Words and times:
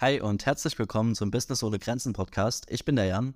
Hi 0.00 0.18
und 0.18 0.46
herzlich 0.46 0.78
willkommen 0.78 1.14
zum 1.14 1.30
Business 1.30 1.62
ohne 1.62 1.78
Grenzen 1.78 2.14
Podcast. 2.14 2.64
Ich 2.70 2.86
bin 2.86 2.96
der 2.96 3.04
Jan. 3.04 3.34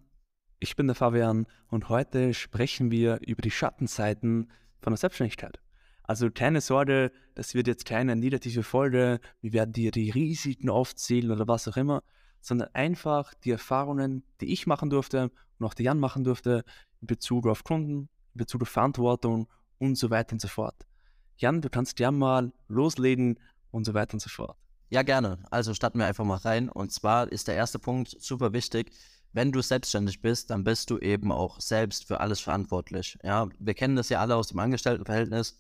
Ich 0.61 0.77
bin 0.77 0.87
der 0.87 0.97
Fabian 0.97 1.47
und 1.69 1.91
heute 1.91 2.33
sprechen 2.33 2.91
wir 2.91 3.21
über 3.21 3.43
die 3.43 3.51
Schattenseiten 3.51 4.51
von 4.81 4.95
der 4.95 4.97
Selbstständigkeit. 4.97 5.61
Also 6.05 6.31
keine 6.31 6.63
Sorge, 6.63 7.13
das 7.35 7.53
wird 7.53 7.67
jetzt 7.67 7.85
keine 7.85 8.17
negative 8.17 8.63
Folge, 8.63 9.21
wir 9.43 9.53
werden 9.53 9.75
dir 9.75 9.91
die 9.91 10.09
Risiken 10.09 10.71
aufzählen 10.71 11.31
oder 11.31 11.47
was 11.47 11.69
auch 11.69 11.77
immer, 11.77 12.03
sondern 12.41 12.71
einfach 12.73 13.35
die 13.35 13.51
Erfahrungen, 13.51 14.25
die 14.41 14.51
ich 14.51 14.67
machen 14.67 14.89
durfte 14.89 15.31
und 15.59 15.67
auch 15.67 15.75
der 15.75 15.85
Jan 15.85 16.01
machen 16.01 16.25
durfte 16.25 16.65
in 17.03 17.09
Bezug 17.09 17.47
auf 17.47 17.63
Kunden, 17.63 18.09
in 18.33 18.39
Bezug 18.39 18.63
auf 18.63 18.71
Verantwortung 18.71 19.49
und 19.77 19.97
so 19.97 20.09
weiter 20.09 20.33
und 20.33 20.41
so 20.41 20.49
fort. 20.49 20.87
Jan, 21.37 21.61
du 21.61 21.69
kannst 21.69 22.01
ja 22.01 22.11
mal 22.11 22.55
loslegen 22.69 23.39
und 23.71 23.85
so 23.85 23.93
weiter 23.93 24.15
und 24.15 24.21
so 24.21 24.31
fort. 24.31 24.57
Ja, 24.95 25.03
gerne. 25.03 25.39
Also 25.51 25.75
starten 25.75 25.99
wir 25.99 26.07
einfach 26.07 26.25
mal 26.25 26.37
rein. 26.37 26.69
Und 26.69 26.93
zwar 26.93 27.33
ist 27.33 27.49
der 27.49 27.57
erste 27.57 27.81
Punkt 27.81 28.15
super 28.21 28.53
wichtig. 28.53 28.93
Wenn 29.33 29.51
du 29.51 29.61
selbstständig 29.61 30.23
bist, 30.23 30.51
dann 30.51 30.63
bist 30.63 30.89
du 30.89 30.99
eben 30.99 31.33
auch 31.33 31.61
selbst 31.61 32.07
für 32.07 32.21
alles 32.21 32.39
verantwortlich. 32.39 33.19
Ja, 33.25 33.49
wir 33.59 33.75
kennen 33.75 33.97
das 33.97 34.09
ja 34.09 34.21
alle 34.21 34.37
aus 34.37 34.47
dem 34.47 34.61
Angestelltenverhältnis. 34.61 35.59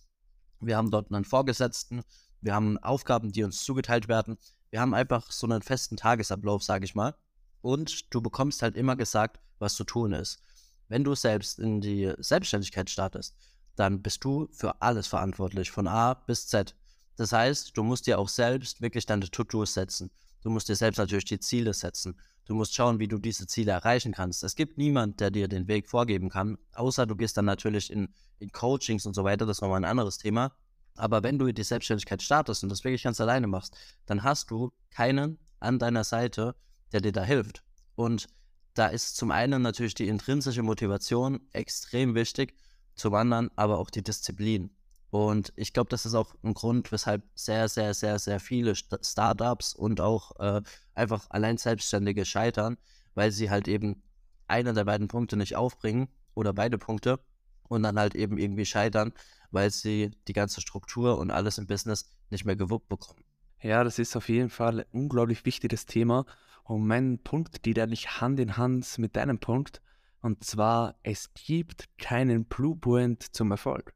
Wir 0.60 0.76
haben 0.76 0.92
dort 0.92 1.12
einen 1.12 1.24
Vorgesetzten, 1.24 2.04
wir 2.42 2.54
haben 2.54 2.78
Aufgaben, 2.78 3.32
die 3.32 3.42
uns 3.42 3.64
zugeteilt 3.64 4.06
werden. 4.06 4.38
Wir 4.70 4.80
haben 4.80 4.94
einfach 4.94 5.32
so 5.32 5.48
einen 5.48 5.62
festen 5.62 5.96
Tagesablauf, 5.96 6.62
sage 6.62 6.84
ich 6.84 6.94
mal. 6.94 7.16
Und 7.60 8.14
du 8.14 8.22
bekommst 8.22 8.62
halt 8.62 8.76
immer 8.76 8.94
gesagt, 8.94 9.40
was 9.58 9.74
zu 9.74 9.82
tun 9.82 10.12
ist. 10.12 10.38
Wenn 10.86 11.02
du 11.02 11.16
selbst 11.16 11.58
in 11.58 11.80
die 11.80 12.14
Selbstständigkeit 12.18 12.88
startest, 12.88 13.34
dann 13.74 14.00
bist 14.00 14.22
du 14.22 14.46
für 14.52 14.80
alles 14.80 15.08
verantwortlich, 15.08 15.72
von 15.72 15.88
A 15.88 16.14
bis 16.14 16.46
Z. 16.46 16.76
Das 17.16 17.32
heißt, 17.32 17.76
du 17.76 17.82
musst 17.82 18.06
dir 18.06 18.18
auch 18.18 18.28
selbst 18.28 18.80
wirklich 18.80 19.06
deine 19.06 19.30
To-Dos 19.30 19.74
setzen. 19.74 20.10
Du 20.42 20.50
musst 20.50 20.68
dir 20.68 20.76
selbst 20.76 20.98
natürlich 20.98 21.24
die 21.24 21.40
Ziele 21.40 21.72
setzen. 21.72 22.18
Du 22.44 22.54
musst 22.54 22.74
schauen, 22.74 22.98
wie 22.98 23.08
du 23.08 23.18
diese 23.18 23.46
Ziele 23.46 23.72
erreichen 23.72 24.12
kannst. 24.12 24.44
Es 24.44 24.54
gibt 24.54 24.76
niemand, 24.76 25.20
der 25.20 25.30
dir 25.30 25.48
den 25.48 25.68
Weg 25.68 25.88
vorgeben 25.88 26.28
kann, 26.28 26.58
außer 26.74 27.06
du 27.06 27.16
gehst 27.16 27.36
dann 27.36 27.46
natürlich 27.46 27.90
in, 27.90 28.12
in 28.38 28.50
Coachings 28.52 29.06
und 29.06 29.14
so 29.14 29.24
weiter. 29.24 29.46
Das 29.46 29.58
ist 29.58 29.62
nochmal 29.62 29.80
ein 29.80 29.90
anderes 29.90 30.18
Thema. 30.18 30.52
Aber 30.96 31.22
wenn 31.22 31.38
du 31.38 31.50
die 31.52 31.62
Selbstständigkeit 31.62 32.22
startest 32.22 32.62
und 32.62 32.68
das 32.68 32.84
wirklich 32.84 33.02
ganz 33.02 33.20
alleine 33.20 33.46
machst, 33.46 33.76
dann 34.06 34.22
hast 34.22 34.50
du 34.50 34.72
keinen 34.90 35.38
an 35.60 35.78
deiner 35.78 36.04
Seite, 36.04 36.54
der 36.92 37.00
dir 37.00 37.12
da 37.12 37.24
hilft. 37.24 37.62
Und 37.96 38.28
da 38.74 38.88
ist 38.88 39.16
zum 39.16 39.30
einen 39.30 39.62
natürlich 39.62 39.94
die 39.94 40.08
intrinsische 40.08 40.62
Motivation 40.62 41.40
extrem 41.52 42.14
wichtig, 42.14 42.54
zum 42.96 43.14
anderen 43.14 43.50
aber 43.56 43.78
auch 43.78 43.90
die 43.90 44.02
Disziplin. 44.02 44.70
Und 45.14 45.52
ich 45.54 45.72
glaube, 45.72 45.90
das 45.90 46.06
ist 46.06 46.14
auch 46.14 46.34
ein 46.42 46.54
Grund, 46.54 46.90
weshalb 46.90 47.22
sehr, 47.36 47.68
sehr, 47.68 47.94
sehr, 47.94 48.18
sehr 48.18 48.40
viele 48.40 48.74
Startups 48.74 49.72
und 49.72 50.00
auch 50.00 50.40
äh, 50.40 50.60
einfach 50.92 51.30
allein 51.30 51.56
Selbstständige 51.56 52.24
scheitern, 52.24 52.78
weil 53.14 53.30
sie 53.30 53.48
halt 53.48 53.68
eben 53.68 54.02
einen 54.48 54.74
der 54.74 54.82
beiden 54.82 55.06
Punkte 55.06 55.36
nicht 55.36 55.54
aufbringen 55.54 56.08
oder 56.34 56.52
beide 56.52 56.78
Punkte 56.78 57.20
und 57.68 57.84
dann 57.84 57.96
halt 57.96 58.16
eben 58.16 58.38
irgendwie 58.38 58.66
scheitern, 58.66 59.12
weil 59.52 59.70
sie 59.70 60.10
die 60.26 60.32
ganze 60.32 60.60
Struktur 60.60 61.16
und 61.18 61.30
alles 61.30 61.58
im 61.58 61.68
Business 61.68 62.10
nicht 62.30 62.44
mehr 62.44 62.56
gewuppt 62.56 62.88
bekommen. 62.88 63.22
Ja, 63.62 63.84
das 63.84 64.00
ist 64.00 64.16
auf 64.16 64.28
jeden 64.28 64.50
Fall 64.50 64.80
ein 64.80 64.86
unglaublich 64.90 65.44
wichtiges 65.44 65.86
Thema. 65.86 66.26
Und 66.64 66.88
mein 66.88 67.20
Punkt 67.20 67.62
geht 67.62 67.78
eigentlich 67.78 68.20
Hand 68.20 68.40
in 68.40 68.56
Hand 68.56 68.98
mit 68.98 69.14
deinem 69.14 69.38
Punkt. 69.38 69.80
Und 70.22 70.42
zwar, 70.42 70.96
es 71.04 71.32
gibt 71.34 71.88
keinen 71.98 72.46
Blueprint 72.46 73.22
zum 73.32 73.52
Erfolg. 73.52 73.94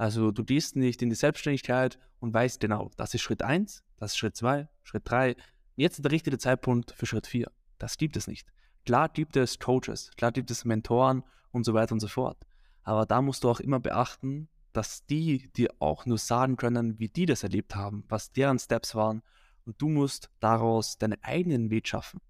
Also 0.00 0.30
du 0.30 0.44
gehst 0.44 0.76
nicht 0.76 1.02
in 1.02 1.10
die 1.10 1.14
Selbstständigkeit 1.14 1.98
und 2.20 2.32
weißt 2.32 2.58
genau, 2.58 2.90
das 2.96 3.12
ist 3.12 3.20
Schritt 3.20 3.42
1, 3.42 3.84
das 3.98 4.12
ist 4.12 4.16
Schritt 4.16 4.34
2, 4.34 4.66
Schritt 4.82 5.02
3. 5.04 5.36
Jetzt 5.76 5.98
ist 5.98 6.04
der 6.06 6.10
richtige 6.10 6.38
Zeitpunkt 6.38 6.92
für 6.92 7.04
Schritt 7.04 7.26
4. 7.26 7.52
Das 7.76 7.98
gibt 7.98 8.16
es 8.16 8.26
nicht. 8.26 8.48
Klar 8.86 9.10
gibt 9.10 9.36
es 9.36 9.58
Coaches, 9.58 10.10
klar 10.16 10.32
gibt 10.32 10.50
es 10.50 10.64
Mentoren 10.64 11.22
und 11.52 11.64
so 11.64 11.74
weiter 11.74 11.92
und 11.92 12.00
so 12.00 12.08
fort. 12.08 12.46
Aber 12.82 13.04
da 13.04 13.20
musst 13.20 13.44
du 13.44 13.50
auch 13.50 13.60
immer 13.60 13.78
beachten, 13.78 14.48
dass 14.72 15.04
die 15.04 15.52
dir 15.52 15.68
auch 15.80 16.06
nur 16.06 16.16
sagen 16.16 16.56
können, 16.56 16.98
wie 16.98 17.08
die 17.08 17.26
das 17.26 17.42
erlebt 17.42 17.74
haben, 17.74 18.04
was 18.08 18.32
deren 18.32 18.58
Steps 18.58 18.94
waren. 18.94 19.20
Und 19.66 19.82
du 19.82 19.90
musst 19.90 20.30
daraus 20.40 20.96
deinen 20.96 21.22
eigenen 21.22 21.68
Weg 21.68 21.86
schaffen. 21.86 22.22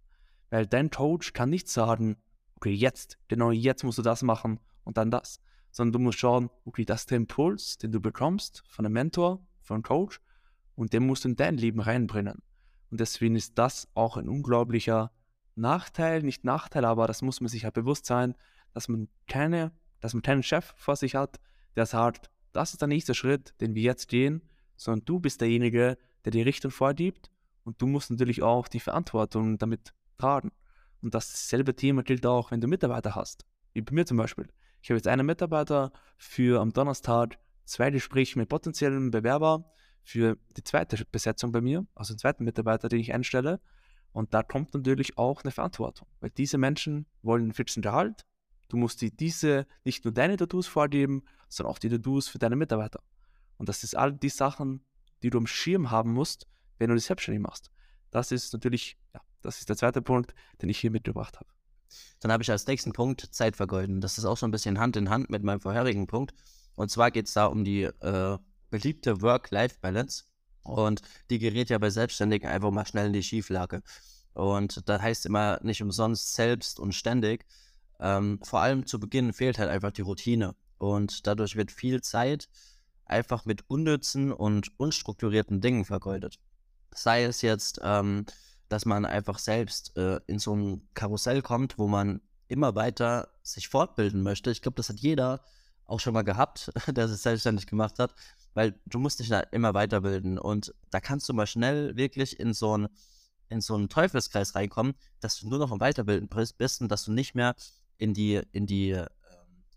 Weil 0.49 0.67
dein 0.67 0.91
Coach 0.91 1.35
kann 1.35 1.51
nicht 1.51 1.69
sagen, 1.69 2.17
okay, 2.57 2.73
jetzt, 2.73 3.17
genau 3.29 3.53
jetzt 3.53 3.85
musst 3.85 3.99
du 3.99 4.03
das 4.03 4.25
machen 4.25 4.59
und 4.83 4.97
dann 4.97 5.13
das 5.13 5.39
sondern 5.71 5.93
du 5.93 5.99
musst 6.01 6.19
schauen, 6.19 6.51
okay, 6.65 6.85
das 6.85 7.03
ist 7.03 7.11
der 7.11 7.17
Impuls, 7.17 7.79
den 7.79 7.93
du 7.93 8.01
bekommst 8.01 8.63
von 8.67 8.85
einem 8.85 8.95
Mentor, 8.95 9.47
von 9.61 9.77
einem 9.77 9.83
Coach 9.83 10.21
und 10.75 10.93
den 10.93 11.07
musst 11.07 11.25
du 11.25 11.29
in 11.29 11.37
dein 11.37 11.57
Leben 11.57 11.81
reinbringen. 11.81 12.43
Und 12.91 13.01
deswegen 13.01 13.37
ist 13.37 13.57
das 13.59 13.89
auch 13.95 14.17
ein 14.17 14.29
unglaublicher 14.29 15.13
Nachteil, 15.55 16.23
nicht 16.23 16.45
Nachteil, 16.45 16.85
aber 16.85 17.07
das 17.07 17.23
muss 17.23 17.41
man 17.41 17.49
sich 17.49 17.65
halt 17.65 17.75
bewusst 17.75 18.07
sein, 18.07 18.35
dass 18.73 18.89
man 18.89 19.09
keine, 19.29 19.73
dass 20.01 20.15
man 20.15 20.23
keinen 20.23 20.43
Chef 20.43 20.73
vor 20.77 20.97
sich 20.97 21.15
hat, 21.15 21.41
der 21.77 21.87
sagt, 21.87 22.31
das 22.53 22.73
ist 22.73 22.81
der 22.81 22.89
nächste 22.89 23.15
Schritt, 23.15 23.55
den 23.61 23.75
wir 23.75 23.83
jetzt 23.83 24.09
gehen, 24.09 24.43
sondern 24.77 25.05
du 25.05 25.21
bist 25.21 25.41
derjenige, 25.41 25.99
der 26.25 26.33
die 26.33 26.43
Richtung 26.43 26.71
vorgibt 26.71 27.31
und 27.65 27.81
du 27.81 27.87
musst 27.87 28.11
natürlich 28.11 28.43
auch 28.43 28.69
die 28.69 28.81
Verantwortung 28.81 29.59
damit 29.59 29.93
tragen. 30.19 30.53
Und 31.03 31.15
dasselbe 31.15 31.75
Thema 31.77 32.03
gilt 32.03 32.27
auch, 32.27 32.51
wenn 32.51 32.61
du 32.61 32.67
Mitarbeiter 32.67 33.15
hast, 33.15 33.47
wie 33.73 33.83
bei 33.83 33.93
mir 33.93 34.07
zum 34.07 34.17
Beispiel. 34.17 34.49
Ich 34.83 34.91
habe 34.91 34.97
jetzt 34.97 35.09
einen 35.09 35.27
Mitarbeiter 35.27 35.93
für 36.17 36.61
am 36.61 36.73
Donnerstag 36.73 37.39
zwei 37.65 37.91
Gespräche 37.91 38.39
mit 38.39 38.49
potenziellen 38.49 39.11
Bewerbern 39.11 39.65
für 40.03 40.39
die 40.57 40.65
zweite 40.65 41.05
Besetzung 41.05 41.53
bei 41.53 41.61
mir, 41.61 41.87
also 41.95 42.15
den 42.15 42.19
zweiten 42.19 42.45
Mitarbeiter, 42.45 42.89
den 42.89 43.01
ich 43.01 43.13
einstelle. 43.13 43.61
Und 44.13 44.35
da 44.35 44.43
kommt 44.43 44.75
natürlich 44.75 45.19
auch 45.19 45.43
eine 45.43 45.53
Verantwortung, 45.53 46.09
weil 46.21 46.31
diese 46.31 46.59
Menschen 46.59 47.07
wollen 47.23 47.43
einen 47.43 47.53
fixen 47.53 47.83
Gehalt. 47.83 48.25
Du 48.69 48.77
musst 48.77 49.01
dir 49.01 49.11
diese 49.11 49.67
nicht 49.85 50.05
nur 50.05 50.13
deine 50.13 50.37
Tattoos 50.37 50.67
vorgeben, 50.67 51.25
sondern 51.49 51.73
auch 51.73 51.79
die 51.79 51.89
Tattoos 51.89 52.29
für 52.29 52.39
deine 52.39 52.57
Mitarbeiter. 52.57 53.03
Und 53.57 53.69
das 53.69 53.85
ist 53.85 53.97
all 53.97 54.13
die 54.13 54.29
Sachen, 54.29 54.85
die 55.23 55.31
du 55.31 55.39
am 55.39 55.47
Schirm 55.47 55.91
haben 55.91 56.13
musst, 56.13 56.47
wenn 56.79 56.89
du 56.89 56.95
dich 56.95 57.05
selbstständig 57.05 57.43
machst. 57.43 57.71
Das 58.11 58.33
ist 58.33 58.53
natürlich, 58.53 58.97
ja, 59.15 59.21
das 59.43 59.59
ist 59.59 59.69
der 59.69 59.77
zweite 59.77 60.03
Punkt, 60.03 60.35
den 60.61 60.71
ich 60.71 60.79
hier 60.79 60.91
mitgebracht 60.91 61.39
habe. 61.39 61.51
Dann 62.21 62.33
habe 62.33 62.43
ich 62.43 62.51
als 62.51 62.67
nächsten 62.67 62.93
Punkt 62.93 63.29
Zeit 63.33 63.57
vergeuden. 63.57 64.01
Das 64.01 64.19
ist 64.19 64.25
auch 64.25 64.37
so 64.37 64.47
ein 64.47 64.51
bisschen 64.51 64.79
Hand 64.79 64.97
in 64.97 65.11
Hand 65.11 65.31
mit 65.31 65.43
meinem 65.43 65.61
vorherigen 65.61 66.07
Punkt. 66.07 66.35
Und 66.75 66.91
zwar 66.91 67.11
geht 67.11 67.27
es 67.27 67.35
da 67.35 67.47
um 67.47 67.65
die 67.65 67.83
äh, 67.83 68.39
beliebte 68.71 69.23
Work-Life-Balance. 69.23 70.25
Und 70.63 71.03
die 71.31 71.39
gerät 71.39 71.71
ja 71.71 71.79
bei 71.79 71.91
Selbstständigen 71.91 72.49
einfach 72.49 72.71
mal 72.71 72.87
schnell 72.87 73.07
in 73.07 73.13
die 73.13 73.23
Schieflage. 73.23 73.83
Und 74.35 74.89
das 74.89 75.03
heißt 75.03 75.27
immer 75.27 75.59
nicht 75.63 75.83
umsonst 75.83 76.35
selbst 76.35 76.79
und 76.79 76.95
ständig. 76.95 77.47
Ähm, 77.99 78.41
vor 78.43 78.61
allem 78.61 78.87
zu 78.87 79.01
Beginn 79.01 79.33
fehlt 79.33 79.59
halt 79.59 79.71
einfach 79.71 79.93
die 79.93 80.03
Routine. 80.03 80.55
Und 80.79 81.27
dadurch 81.27 81.57
wird 81.57 81.71
viel 81.71 82.01
Zeit 82.01 82.49
einfach 83.05 83.45
mit 83.45 83.69
unnützen 83.69 84.33
und 84.33 84.71
unstrukturierten 84.79 85.61
Dingen 85.61 85.85
vergeudet. 85.85 86.39
Sei 86.95 87.25
es 87.25 87.43
jetzt 87.43 87.81
ähm, 87.83 88.25
dass 88.71 88.87
man 88.87 89.05
einfach 89.05 89.39
selbst 89.39 89.97
äh, 89.97 90.21
in 90.27 90.39
so 90.39 90.55
ein 90.55 90.89
Karussell 90.95 91.43
kommt, 91.43 91.77
wo 91.77 91.89
man 91.89 92.23
immer 92.47 92.75
weiter 92.77 93.29
sich 93.43 93.69
fortbilden 93.69 94.23
möchte. 94.23 94.51
Ich 94.51 94.63
glaube, 94.63 94.77
das 94.77 94.89
hat 94.89 95.01
jeder 95.01 95.45
auch 95.87 95.99
schon 95.99 96.15
mal 96.15 96.23
gehabt, 96.23 96.71
der 96.87 97.09
sich 97.09 97.21
selbstständig 97.21 97.67
gemacht 97.67 97.99
hat, 97.99 98.15
weil 98.55 98.81
du 98.87 99.01
musst 99.01 99.19
dich 99.19 99.29
da 99.29 99.41
immer 99.41 99.75
weiterbilden 99.75 100.39
und 100.39 100.73
da 100.91 101.01
kannst 101.01 101.29
du 101.29 101.35
mal 101.35 101.49
schnell 101.49 101.97
wirklich 101.97 102.39
in 102.41 102.55
so 102.55 102.79
ein 102.79 102.89
in 103.49 103.61
so 103.61 103.75
einen 103.75 103.89
Teufelskreis 103.89 104.55
reinkommen, 104.55 104.95
dass 105.19 105.41
du 105.41 105.49
nur 105.49 105.59
noch 105.59 105.73
im 105.73 105.81
Weiterbilden 105.81 106.29
bist 106.57 106.81
und 106.81 106.89
dass 106.89 107.05
du 107.05 107.11
nicht 107.13 107.35
mehr 107.35 107.57
in 107.99 108.15
die 108.15 108.41
in 108.53 108.67
die 108.67 108.91
ähm, 108.91 109.09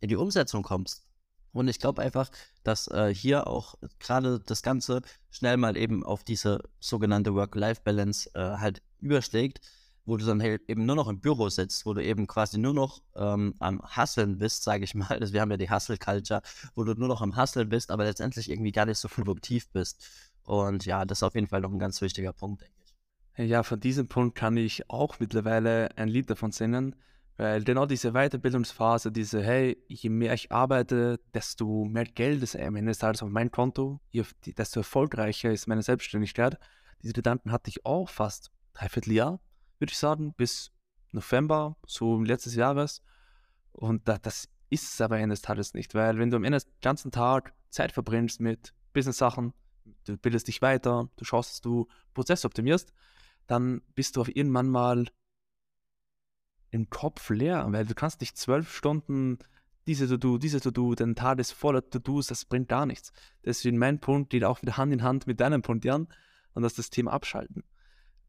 in 0.01 0.09
die 0.09 0.15
Umsetzung 0.15 0.61
kommst. 0.61 1.07
Und 1.53 1.67
ich 1.67 1.79
glaube 1.79 2.01
einfach, 2.01 2.29
dass 2.63 2.87
äh, 2.87 3.13
hier 3.13 3.47
auch 3.47 3.75
gerade 3.99 4.39
das 4.39 4.63
Ganze 4.63 5.01
schnell 5.29 5.57
mal 5.57 5.77
eben 5.77 6.03
auf 6.03 6.23
diese 6.23 6.63
sogenannte 6.79 7.35
Work-Life-Balance 7.35 8.31
äh, 8.33 8.57
halt 8.57 8.81
überschlägt, 8.99 9.61
wo 10.05 10.17
du 10.17 10.25
dann 10.25 10.41
halt 10.41 10.63
eben 10.67 10.85
nur 10.85 10.95
noch 10.95 11.07
im 11.07 11.21
Büro 11.21 11.49
sitzt, 11.49 11.85
wo 11.85 11.93
du 11.93 12.03
eben 12.03 12.27
quasi 12.27 12.57
nur 12.57 12.73
noch 12.73 13.01
ähm, 13.15 13.53
am 13.59 13.81
Hasseln 13.83 14.39
bist, 14.39 14.63
sage 14.63 14.83
ich 14.83 14.95
mal. 14.95 15.19
wir 15.31 15.41
haben 15.41 15.51
ja 15.51 15.57
die 15.57 15.69
Hustle-Culture, 15.69 16.41
wo 16.75 16.83
du 16.83 16.93
nur 16.95 17.07
noch 17.07 17.21
am 17.21 17.35
Hasseln 17.35 17.69
bist, 17.69 17.91
aber 17.91 18.03
letztendlich 18.03 18.49
irgendwie 18.49 18.71
gar 18.71 18.85
nicht 18.85 18.97
so 18.97 19.07
produktiv 19.07 19.69
bist. 19.69 20.05
Und 20.43 20.85
ja, 20.85 21.05
das 21.05 21.19
ist 21.19 21.23
auf 21.23 21.35
jeden 21.35 21.47
Fall 21.47 21.61
noch 21.61 21.71
ein 21.71 21.79
ganz 21.79 22.01
wichtiger 22.01 22.33
Punkt, 22.33 22.61
denke 22.63 22.75
ich. 22.83 23.49
Ja, 23.49 23.63
von 23.63 23.79
diesem 23.79 24.07
Punkt 24.07 24.35
kann 24.35 24.57
ich 24.57 24.89
auch 24.89 25.19
mittlerweile 25.19 25.95
ein 25.97 26.07
Lied 26.07 26.29
davon 26.29 26.51
singen. 26.51 26.95
Weil 27.37 27.63
genau 27.63 27.85
diese 27.85 28.11
Weiterbildungsphase, 28.11 29.11
diese, 29.11 29.41
hey, 29.41 29.83
je 29.87 30.09
mehr 30.09 30.33
ich 30.33 30.51
arbeite, 30.51 31.19
desto 31.33 31.85
mehr 31.85 32.05
Geld 32.05 32.43
ist 32.43 32.55
am 32.55 32.75
Ende 32.75 32.91
des 32.91 32.99
Tages 32.99 33.23
auf 33.23 33.29
mein 33.29 33.49
Konto, 33.49 33.99
desto 34.45 34.81
erfolgreicher 34.81 35.51
ist 35.51 35.67
meine 35.67 35.81
Selbstständigkeit. 35.81 36.59
Diese 37.01 37.13
Gedanken 37.13 37.51
hatte 37.51 37.69
ich 37.69 37.85
auch 37.85 38.07
fast 38.07 38.51
dreiviertel 38.73 39.13
Jahr, 39.13 39.39
würde 39.79 39.91
ich 39.91 39.97
sagen, 39.97 40.33
bis 40.33 40.71
November, 41.11 41.75
so 41.87 42.21
letztes 42.21 42.55
Jahres. 42.55 43.01
Und 43.71 44.07
da, 44.07 44.19
das 44.19 44.47
ist 44.69 44.93
es 44.93 45.01
aber 45.01 45.15
am 45.15 45.23
Ende 45.23 45.33
des 45.33 45.41
Tages 45.41 45.73
nicht, 45.73 45.95
weil 45.95 46.17
wenn 46.19 46.29
du 46.29 46.37
am 46.37 46.43
Ende 46.43 46.57
des 46.57 46.67
ganzen 46.81 47.11
Tag 47.11 47.53
Zeit 47.69 47.91
verbringst 47.91 48.41
mit 48.41 48.73
Business-Sachen, 48.93 49.53
du 50.05 50.17
bildest 50.17 50.47
dich 50.47 50.61
weiter, 50.61 51.09
du 51.15 51.25
schaust, 51.25 51.51
dass 51.51 51.61
du 51.61 51.87
Prozesse 52.13 52.45
optimierst, 52.45 52.93
dann 53.47 53.81
bist 53.95 54.15
du 54.15 54.21
auf 54.21 54.35
irgendwann 54.35 54.69
mal 54.69 55.07
im 56.73 56.89
Kopf 56.89 57.29
leer, 57.29 57.65
weil 57.69 57.85
du 57.85 57.93
kannst 57.93 58.19
nicht 58.19 58.35
zwölf 58.35 58.73
Stunden 58.75 59.37
diese 59.85 60.07
To-Do, 60.07 60.39
diese 60.39 60.59
To-Do, 60.59 60.95
den 60.95 61.15
Tag 61.15 61.39
ist 61.39 61.51
voller 61.51 61.87
To-Dos, 61.87 62.27
das 62.27 62.45
bringt 62.45 62.67
gar 62.67 62.87
nichts. 62.87 63.13
Deswegen 63.45 63.77
mein 63.77 63.99
Punkt 63.99 64.31
geht 64.31 64.43
auch 64.43 64.61
wieder 64.61 64.75
Hand 64.75 64.91
in 64.91 65.03
Hand 65.03 65.27
mit 65.27 65.39
deinem 65.39 65.61
Punkt, 65.61 65.85
Jan, 65.85 66.07
und 66.53 66.63
das 66.63 66.73
ist 66.73 66.79
das 66.79 66.89
Thema 66.89 67.11
Abschalten. 67.11 67.63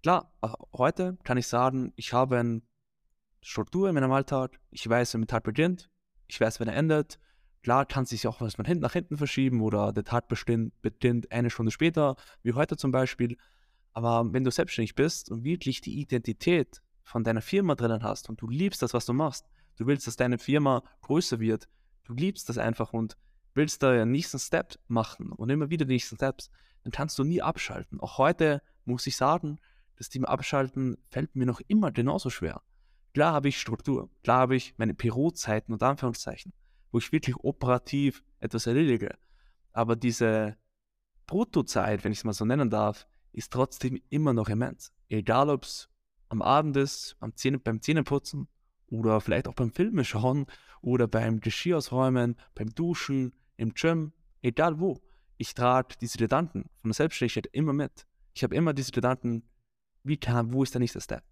Klar, 0.03 0.31
äh, 0.43 0.49
heute 0.75 1.17
kann 1.25 1.39
ich 1.39 1.47
sagen, 1.47 1.95
ich 1.97 2.13
habe 2.13 2.39
eine 2.39 2.61
Struktur 3.41 3.89
in 3.89 3.95
meinem 3.95 4.13
Alltag, 4.13 4.61
ich 4.71 4.87
weiß, 4.87 5.15
wenn 5.15 5.23
mein 5.23 5.29
Tag 5.29 5.45
beginnt, 5.45 5.91
ich 6.27 6.39
weiß, 6.39 6.61
wenn 6.61 6.69
er 6.69 6.77
endet. 6.77 7.19
Klar 7.63 7.87
kann 7.87 8.05
sich 8.05 8.27
auch 8.27 8.43
was 8.43 8.59
nach 8.59 8.93
hinten 8.93 9.17
verschieben 9.17 9.63
oder 9.63 9.95
der 9.95 10.05
Tag 10.05 10.29
beginnt 10.29 11.33
eine 11.33 11.49
Stunde 11.49 11.73
später, 11.73 12.17
wie 12.43 12.53
heute 12.53 12.77
zum 12.77 12.91
Beispiel. 12.91 13.39
Aber 13.95 14.31
wenn 14.35 14.45
du 14.45 14.51
selbstständig 14.51 14.95
bist 14.95 15.31
und 15.31 15.45
wirklich 15.45 15.81
die 15.81 15.99
Identität 15.99 16.83
von 17.05 17.23
deiner 17.23 17.43
Firma 17.43 17.75
drinnen 17.75 18.03
hast 18.03 18.29
und 18.29 18.41
du 18.41 18.49
liebst 18.49 18.83
das, 18.83 18.95
was 18.95 19.07
du 19.07 19.13
machst, 19.13 19.49
du 19.77 19.87
willst, 19.87 20.07
dass 20.07 20.17
deine 20.17 20.39
Firma 20.39 20.83
größer 21.03 21.39
wird, 21.39 21.69
du 22.05 22.15
liebst 22.15 22.49
das 22.49 22.59
einfach 22.59 22.93
und 22.93 23.17
willst 23.55 23.83
da 23.83 23.93
den 23.93 24.11
nächsten 24.11 24.39
Step 24.39 24.75
machen 24.89 25.31
und 25.31 25.51
immer 25.51 25.71
wieder 25.71 25.85
die 25.85 25.95
nächsten 25.95 26.17
Steps, 26.17 26.51
dann 26.83 26.93
kannst 26.93 27.19
du 27.19 27.25
nie 27.25 27.41
abschalten. 27.41 28.01
Auch 28.01 28.19
heute 28.19 28.63
muss 28.85 29.07
ich 29.07 29.17
sagen, 29.17 29.59
das 29.97 30.09
Thema 30.09 30.29
Abschalten 30.29 30.97
fällt 31.11 31.37
mir 31.37 31.47
noch 31.47 31.61
immer 31.69 31.93
genauso 31.93 32.31
schwer. 32.31 32.63
Klar 33.13 33.33
habe 33.33 33.49
ich 33.49 33.61
Struktur, 33.61 34.11
klar 34.25 34.41
habe 34.41 34.57
ich 34.57 34.75
meine 34.77 34.95
Bürozeiten 34.95 35.73
und 35.73 35.83
Anführungszeichen, 35.83 36.53
wo 36.91 36.99
ich 36.99 37.13
wirklich 37.13 37.37
operativ 37.37 38.25
etwas 38.41 38.67
erledige. 38.67 39.17
Aber 39.73 39.95
diese 39.95 40.57
Bruttozeit, 41.27 42.05
wenn 42.05 42.13
ich 42.13 42.19
es 42.19 42.25
mal 42.25 42.33
so 42.33 42.45
nennen 42.45 42.71
darf, 42.71 43.07
ist 43.33 43.53
trotzdem 43.53 44.01
immer 44.11 44.33
noch 44.33 44.49
immens. 44.49 44.93
Egal 45.09 45.49
ob 45.49 45.65
es 45.65 45.89
am 46.35 46.43
Abend 46.43 46.77
ist, 46.77 47.17
am 47.21 47.35
Zähne, 47.37 47.59
beim 47.59 47.81
Zähneputzen 47.81 48.49
oder 48.89 49.21
vielleicht 49.21 49.49
auch 49.49 49.55
beim 49.55 49.71
Filme 49.71 50.05
schauen 50.05 50.47
oder 50.83 51.07
beim 51.07 51.41
Geschirr 51.41 51.79
ausräumen, 51.79 52.37
beim 52.55 52.75
Duschen, 52.75 53.33
im 53.57 53.73
Gym, 53.75 54.13
egal 54.43 54.81
wo. 54.81 55.01
Ich 55.37 55.55
trage 55.55 55.95
diese 56.01 56.19
Gedanken 56.19 56.69
von 56.81 56.91
der 56.91 56.95
Selbstständigkeit 56.95 57.47
immer 57.53 57.73
mit. 57.73 58.07
Ich 58.35 58.43
habe 58.43 58.55
immer 58.55 58.73
diese 58.73 58.91
Gedanken, 58.91 59.45
wie 60.03 60.17
kann, 60.17 60.53
wo 60.53 60.65
ist 60.65 60.75
der 60.75 60.81
nächste 60.81 61.01
Step? 61.01 61.23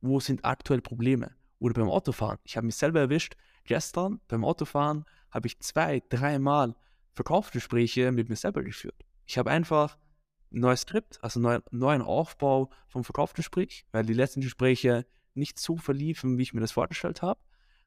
Wo 0.00 0.20
sind 0.20 0.44
aktuell 0.44 0.80
Probleme? 0.80 1.34
Oder 1.58 1.74
beim 1.74 1.90
Autofahren. 1.90 2.38
Ich 2.44 2.56
habe 2.56 2.66
mich 2.66 2.76
selber 2.76 3.00
erwischt. 3.00 3.36
Gestern 3.64 4.20
beim 4.28 4.44
Autofahren 4.44 5.04
habe 5.30 5.46
ich 5.48 5.60
zwei, 5.60 6.02
dreimal 6.08 6.74
Verkaufsgespräche 7.14 8.10
mit 8.12 8.28
mir 8.28 8.36
selber 8.36 8.62
geführt. 8.62 9.04
Ich 9.26 9.38
habe 9.38 9.50
einfach 9.50 9.96
ein 9.96 10.01
neues 10.60 10.82
Skript, 10.82 11.18
also 11.22 11.40
einen 11.40 11.62
neuen 11.70 12.02
Aufbau 12.02 12.70
vom 12.88 13.04
Verkaufsgespräch, 13.04 13.86
weil 13.92 14.04
die 14.04 14.14
letzten 14.14 14.40
Gespräche 14.40 15.06
nicht 15.34 15.58
so 15.58 15.76
verliefen, 15.76 16.38
wie 16.38 16.42
ich 16.42 16.54
mir 16.54 16.60
das 16.60 16.72
vorgestellt 16.72 17.22
habe. 17.22 17.40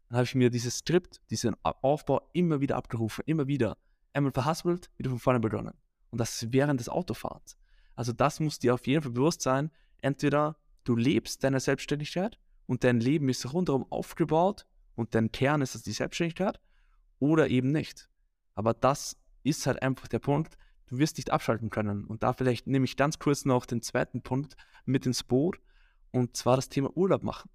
Dann 0.09 0.17
habe 0.17 0.25
ich 0.25 0.35
mir 0.35 0.49
dieses 0.49 0.79
Skript, 0.79 1.21
diesen 1.29 1.55
Aufbau 1.63 2.29
immer 2.33 2.61
wieder 2.61 2.75
abgerufen, 2.75 3.23
immer 3.25 3.47
wieder. 3.47 3.77
Einmal 4.13 4.31
verhaspelt, 4.31 4.89
wieder 4.97 5.09
von 5.09 5.19
vorne 5.19 5.39
begonnen. 5.39 5.73
Und 6.11 6.19
das 6.19 6.51
während 6.51 6.79
des 6.79 6.89
Autofahrens. 6.89 7.57
Also 7.95 8.13
das 8.13 8.39
muss 8.39 8.59
dir 8.59 8.73
auf 8.73 8.87
jeden 8.87 9.01
Fall 9.01 9.11
bewusst 9.11 9.41
sein. 9.41 9.71
Entweder 10.01 10.57
du 10.83 10.95
lebst 10.95 11.43
deine 11.43 11.59
Selbstständigkeit 11.59 12.39
und 12.65 12.83
dein 12.83 12.99
Leben 12.99 13.29
ist 13.29 13.51
rundherum 13.53 13.85
aufgebaut 13.91 14.65
und 14.95 15.15
dein 15.15 15.31
Kern 15.31 15.61
ist 15.61 15.75
es 15.75 15.83
die 15.83 15.91
Selbstständigkeit 15.91 16.59
oder 17.19 17.49
eben 17.49 17.71
nicht. 17.71 18.09
Aber 18.53 18.73
das 18.73 19.17
ist 19.43 19.67
halt 19.67 19.81
einfach 19.81 20.07
der 20.07 20.19
Punkt, 20.19 20.57
du 20.87 20.97
wirst 20.97 21.17
nicht 21.17 21.31
abschalten 21.31 21.69
können. 21.69 22.05
Und 22.05 22.23
da 22.23 22.33
vielleicht 22.33 22.67
nehme 22.67 22.85
ich 22.85 22.97
ganz 22.97 23.19
kurz 23.19 23.45
noch 23.45 23.65
den 23.65 23.81
zweiten 23.81 24.21
Punkt 24.21 24.55
mit 24.85 25.05
ins 25.05 25.23
Boot 25.23 25.59
und 26.11 26.37
zwar 26.37 26.55
das 26.55 26.69
Thema 26.69 26.95
Urlaub 26.95 27.23
machen. 27.23 27.49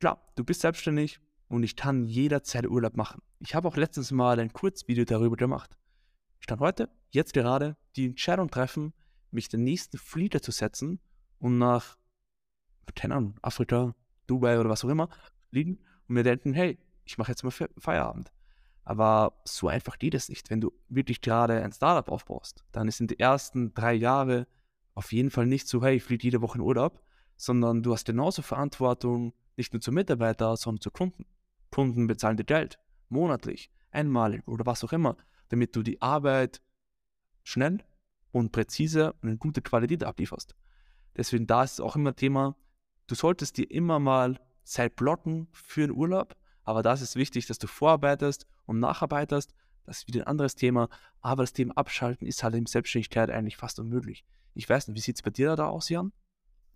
Klar, 0.00 0.26
du 0.36 0.44
bist 0.44 0.60
selbstständig 0.62 1.20
und 1.48 1.62
ich 1.62 1.76
kann 1.76 2.04
jederzeit 2.04 2.66
Urlaub 2.66 2.96
machen. 2.96 3.22
Ich 3.40 3.54
habe 3.54 3.68
auch 3.68 3.76
letztens 3.76 4.10
mal 4.10 4.38
ein 4.38 4.52
Kurzvideo 4.52 5.04
darüber 5.04 5.36
gemacht. 5.36 5.76
Ich 6.40 6.46
kann 6.46 6.60
heute, 6.60 6.90
jetzt 7.10 7.32
gerade, 7.32 7.76
die 7.96 8.06
Entscheidung 8.06 8.50
treffen, 8.50 8.92
mich 9.30 9.48
den 9.48 9.64
nächsten 9.64 9.98
Flieger 9.98 10.42
zu 10.42 10.50
setzen 10.50 11.00
und 11.38 11.58
nach, 11.58 11.96
keine 12.94 13.16
Ahnung, 13.16 13.38
Afrika, 13.42 13.94
Dubai 14.26 14.58
oder 14.58 14.70
was 14.70 14.84
auch 14.84 14.88
immer, 14.88 15.08
fliegen 15.50 15.78
und 16.08 16.14
mir 16.14 16.22
denken, 16.22 16.54
hey, 16.54 16.78
ich 17.04 17.18
mache 17.18 17.32
jetzt 17.32 17.44
mal 17.44 17.50
Feierabend. 17.78 18.32
Aber 18.84 19.40
so 19.44 19.68
einfach 19.68 19.98
geht 19.98 20.14
es 20.14 20.28
nicht. 20.28 20.50
Wenn 20.50 20.60
du 20.60 20.72
wirklich 20.88 21.20
gerade 21.20 21.62
ein 21.62 21.72
Startup 21.72 22.10
aufbaust, 22.10 22.64
dann 22.72 22.88
ist 22.88 23.00
in 23.00 23.06
den 23.06 23.18
ersten 23.18 23.72
drei 23.74 23.94
Jahren 23.94 24.46
auf 24.94 25.12
jeden 25.12 25.30
Fall 25.30 25.46
nicht 25.46 25.66
so, 25.66 25.82
hey, 25.82 25.96
ich 25.96 26.02
fliege 26.02 26.24
jede 26.24 26.42
Woche 26.42 26.58
in 26.58 26.62
Urlaub, 26.62 27.02
sondern 27.36 27.82
du 27.82 27.92
hast 27.92 28.04
genauso 28.04 28.42
Verantwortung, 28.42 29.32
nicht 29.56 29.72
nur 29.72 29.80
zu 29.80 29.92
Mitarbeiter, 29.92 30.56
sondern 30.56 30.80
zu 30.80 30.90
Kunden. 30.90 31.26
Kunden 31.70 32.06
bezahlen 32.06 32.36
dir 32.36 32.44
Geld, 32.44 32.78
monatlich, 33.08 33.70
einmalig 33.90 34.46
oder 34.46 34.66
was 34.66 34.84
auch 34.84 34.92
immer, 34.92 35.16
damit 35.48 35.74
du 35.74 35.82
die 35.82 36.00
Arbeit 36.00 36.60
schnell 37.42 37.82
und 38.32 38.52
präzise 38.52 39.14
und 39.22 39.28
in 39.28 39.38
gute 39.38 39.62
Qualität 39.62 40.04
ablieferst. 40.04 40.54
Deswegen 41.16 41.46
da 41.46 41.64
ist 41.64 41.74
es 41.74 41.80
auch 41.80 41.96
immer 41.96 42.14
Thema, 42.14 42.56
du 43.06 43.14
solltest 43.14 43.56
dir 43.56 43.70
immer 43.70 43.98
mal 43.98 44.38
Zeit 44.64 44.96
blocken 44.96 45.48
für 45.52 45.82
den 45.82 45.96
Urlaub, 45.96 46.36
aber 46.64 46.82
das 46.82 47.02
ist 47.02 47.16
wichtig, 47.16 47.46
dass 47.46 47.58
du 47.58 47.66
vorarbeitest 47.66 48.46
und 48.66 48.80
nacharbeitest. 48.80 49.54
Das 49.86 49.98
ist 49.98 50.08
wieder 50.08 50.22
ein 50.22 50.28
anderes 50.28 50.54
Thema. 50.54 50.88
Aber 51.20 51.42
das 51.42 51.52
Thema 51.52 51.76
Abschalten 51.76 52.26
ist 52.26 52.42
halt 52.42 52.54
in 52.54 52.66
Selbstständigkeit 52.66 53.30
eigentlich 53.30 53.56
fast 53.56 53.78
unmöglich. 53.78 54.24
Ich 54.54 54.68
weiß 54.68 54.88
nicht, 54.88 54.96
wie 54.96 55.00
sieht 55.00 55.16
es 55.16 55.22
bei 55.22 55.30
dir 55.30 55.56
da 55.56 55.68
aus, 55.68 55.88
Jan? 55.88 56.12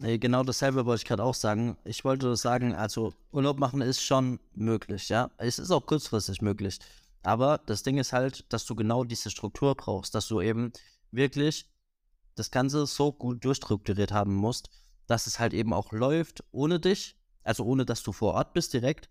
Genau 0.01 0.45
dasselbe 0.45 0.87
wollte 0.87 1.01
ich 1.03 1.09
gerade 1.09 1.25
auch 1.25 1.35
sagen. 1.35 1.77
Ich 1.85 2.05
wollte 2.05 2.37
sagen, 2.37 2.75
also 2.75 3.15
Urlaub 3.33 3.59
machen 3.59 3.81
ist 3.81 4.03
schon 4.03 4.39
möglich, 4.55 5.09
ja. 5.09 5.31
Es 5.39 5.59
ist 5.59 5.71
auch 5.71 5.87
kurzfristig 5.87 6.41
möglich. 6.41 6.79
Aber 7.23 7.59
das 7.67 7.83
Ding 7.83 7.99
ist 7.99 8.13
halt, 8.13 8.45
dass 8.53 8.65
du 8.65 8.77
genau 8.77 9.03
diese 9.03 9.31
Struktur 9.31 9.75
brauchst, 9.75 10.15
dass 10.15 10.29
du 10.29 10.41
eben 10.41 10.73
wirklich 11.11 11.69
das 12.37 12.51
Ganze 12.51 12.87
so 12.87 13.13
gut 13.13 13.45
durchstrukturiert 13.45 14.13
haben 14.13 14.35
musst, 14.35 14.71
dass 15.09 15.27
es 15.27 15.41
halt 15.41 15.53
eben 15.53 15.73
auch 15.73 15.91
läuft 15.91 16.45
ohne 16.53 16.79
dich, 16.79 17.17
also 17.43 17.65
ohne 17.65 17.85
dass 17.85 18.03
du 18.03 18.13
vor 18.13 18.35
Ort 18.35 18.53
bist 18.53 18.73
direkt, 18.75 19.09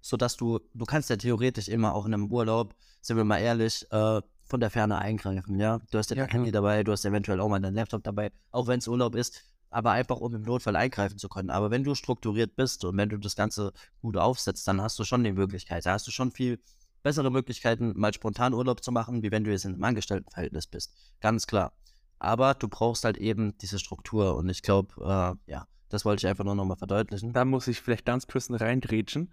sodass 0.00 0.36
du, 0.36 0.60
du 0.74 0.84
kannst 0.84 1.10
ja 1.10 1.16
theoretisch 1.16 1.68
immer 1.68 1.94
auch 1.94 2.06
in 2.06 2.14
einem 2.14 2.30
Urlaub, 2.30 2.74
sind 3.00 3.16
wir 3.16 3.24
mal 3.24 3.38
ehrlich, 3.38 3.86
äh, 3.90 4.20
von 4.44 4.60
der 4.60 4.70
Ferne 4.70 4.98
eingreifen, 4.98 5.60
ja. 5.60 5.80
Du 5.90 5.98
hast 5.98 6.10
ja 6.10 6.16
dein 6.16 6.28
Handy 6.28 6.50
dabei, 6.50 6.82
du 6.82 6.92
hast 6.92 7.04
eventuell 7.04 7.40
auch 7.40 7.48
mal 7.48 7.60
deinen 7.60 7.74
Laptop 7.74 8.02
dabei, 8.02 8.32
auch 8.50 8.66
wenn 8.66 8.78
es 8.78 8.88
Urlaub 8.88 9.14
ist, 9.14 9.44
aber 9.70 9.92
einfach 9.92 10.18
um 10.18 10.34
im 10.34 10.42
Notfall 10.42 10.76
eingreifen 10.76 11.18
zu 11.18 11.28
können. 11.28 11.50
Aber 11.50 11.70
wenn 11.70 11.84
du 11.84 11.94
strukturiert 11.94 12.56
bist 12.56 12.84
und 12.84 12.96
wenn 12.96 13.08
du 13.08 13.18
das 13.18 13.36
Ganze 13.36 13.72
gut 14.02 14.16
aufsetzt, 14.16 14.66
dann 14.66 14.82
hast 14.82 14.98
du 14.98 15.04
schon 15.04 15.22
die 15.22 15.32
Möglichkeit, 15.32 15.86
da 15.86 15.92
hast 15.92 16.06
du 16.06 16.10
schon 16.10 16.32
viel 16.32 16.60
bessere 17.02 17.30
Möglichkeiten, 17.30 17.92
mal 17.96 18.12
spontan 18.12 18.52
Urlaub 18.52 18.82
zu 18.82 18.92
machen, 18.92 19.22
wie 19.22 19.30
wenn 19.30 19.44
du 19.44 19.50
jetzt 19.50 19.64
in 19.64 19.72
einem 19.72 19.84
Angestelltenverhältnis 19.84 20.66
bist. 20.66 20.92
Ganz 21.20 21.46
klar. 21.46 21.72
Aber 22.18 22.54
du 22.54 22.68
brauchst 22.68 23.04
halt 23.04 23.16
eben 23.16 23.56
diese 23.58 23.78
Struktur 23.78 24.36
und 24.36 24.48
ich 24.50 24.62
glaube, 24.62 24.94
äh, 25.00 25.50
ja, 25.50 25.66
das 25.88 26.04
wollte 26.04 26.20
ich 26.20 26.30
einfach 26.30 26.44
nur 26.44 26.54
nochmal 26.54 26.76
verdeutlichen. 26.76 27.32
Da 27.32 27.44
muss 27.44 27.66
ich 27.66 27.80
vielleicht 27.80 28.04
ganz 28.04 28.26
kurz 28.26 28.50
reingrätschen. 28.50 29.32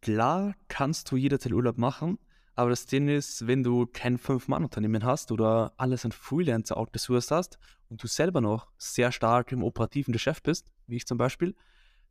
Klar 0.00 0.54
kannst 0.68 1.10
du 1.10 1.16
jederzeit 1.16 1.52
Urlaub 1.52 1.78
machen, 1.78 2.18
aber 2.54 2.70
das 2.70 2.86
Ding 2.86 3.08
ist, 3.08 3.46
wenn 3.46 3.62
du 3.62 3.86
kein 3.86 4.18
Fünf-Mann-Unternehmen 4.18 5.04
hast 5.04 5.30
oder 5.30 5.74
alles 5.76 6.04
an 6.04 6.12
Freelancer 6.12 6.76
outgesourced 6.76 7.30
hast 7.30 7.58
und 7.88 8.02
du 8.02 8.06
selber 8.06 8.40
noch 8.40 8.68
sehr 8.78 9.12
stark 9.12 9.52
im 9.52 9.62
operativen 9.62 10.12
Geschäft 10.12 10.44
bist, 10.44 10.72
wie 10.86 10.96
ich 10.96 11.06
zum 11.06 11.18
Beispiel, 11.18 11.54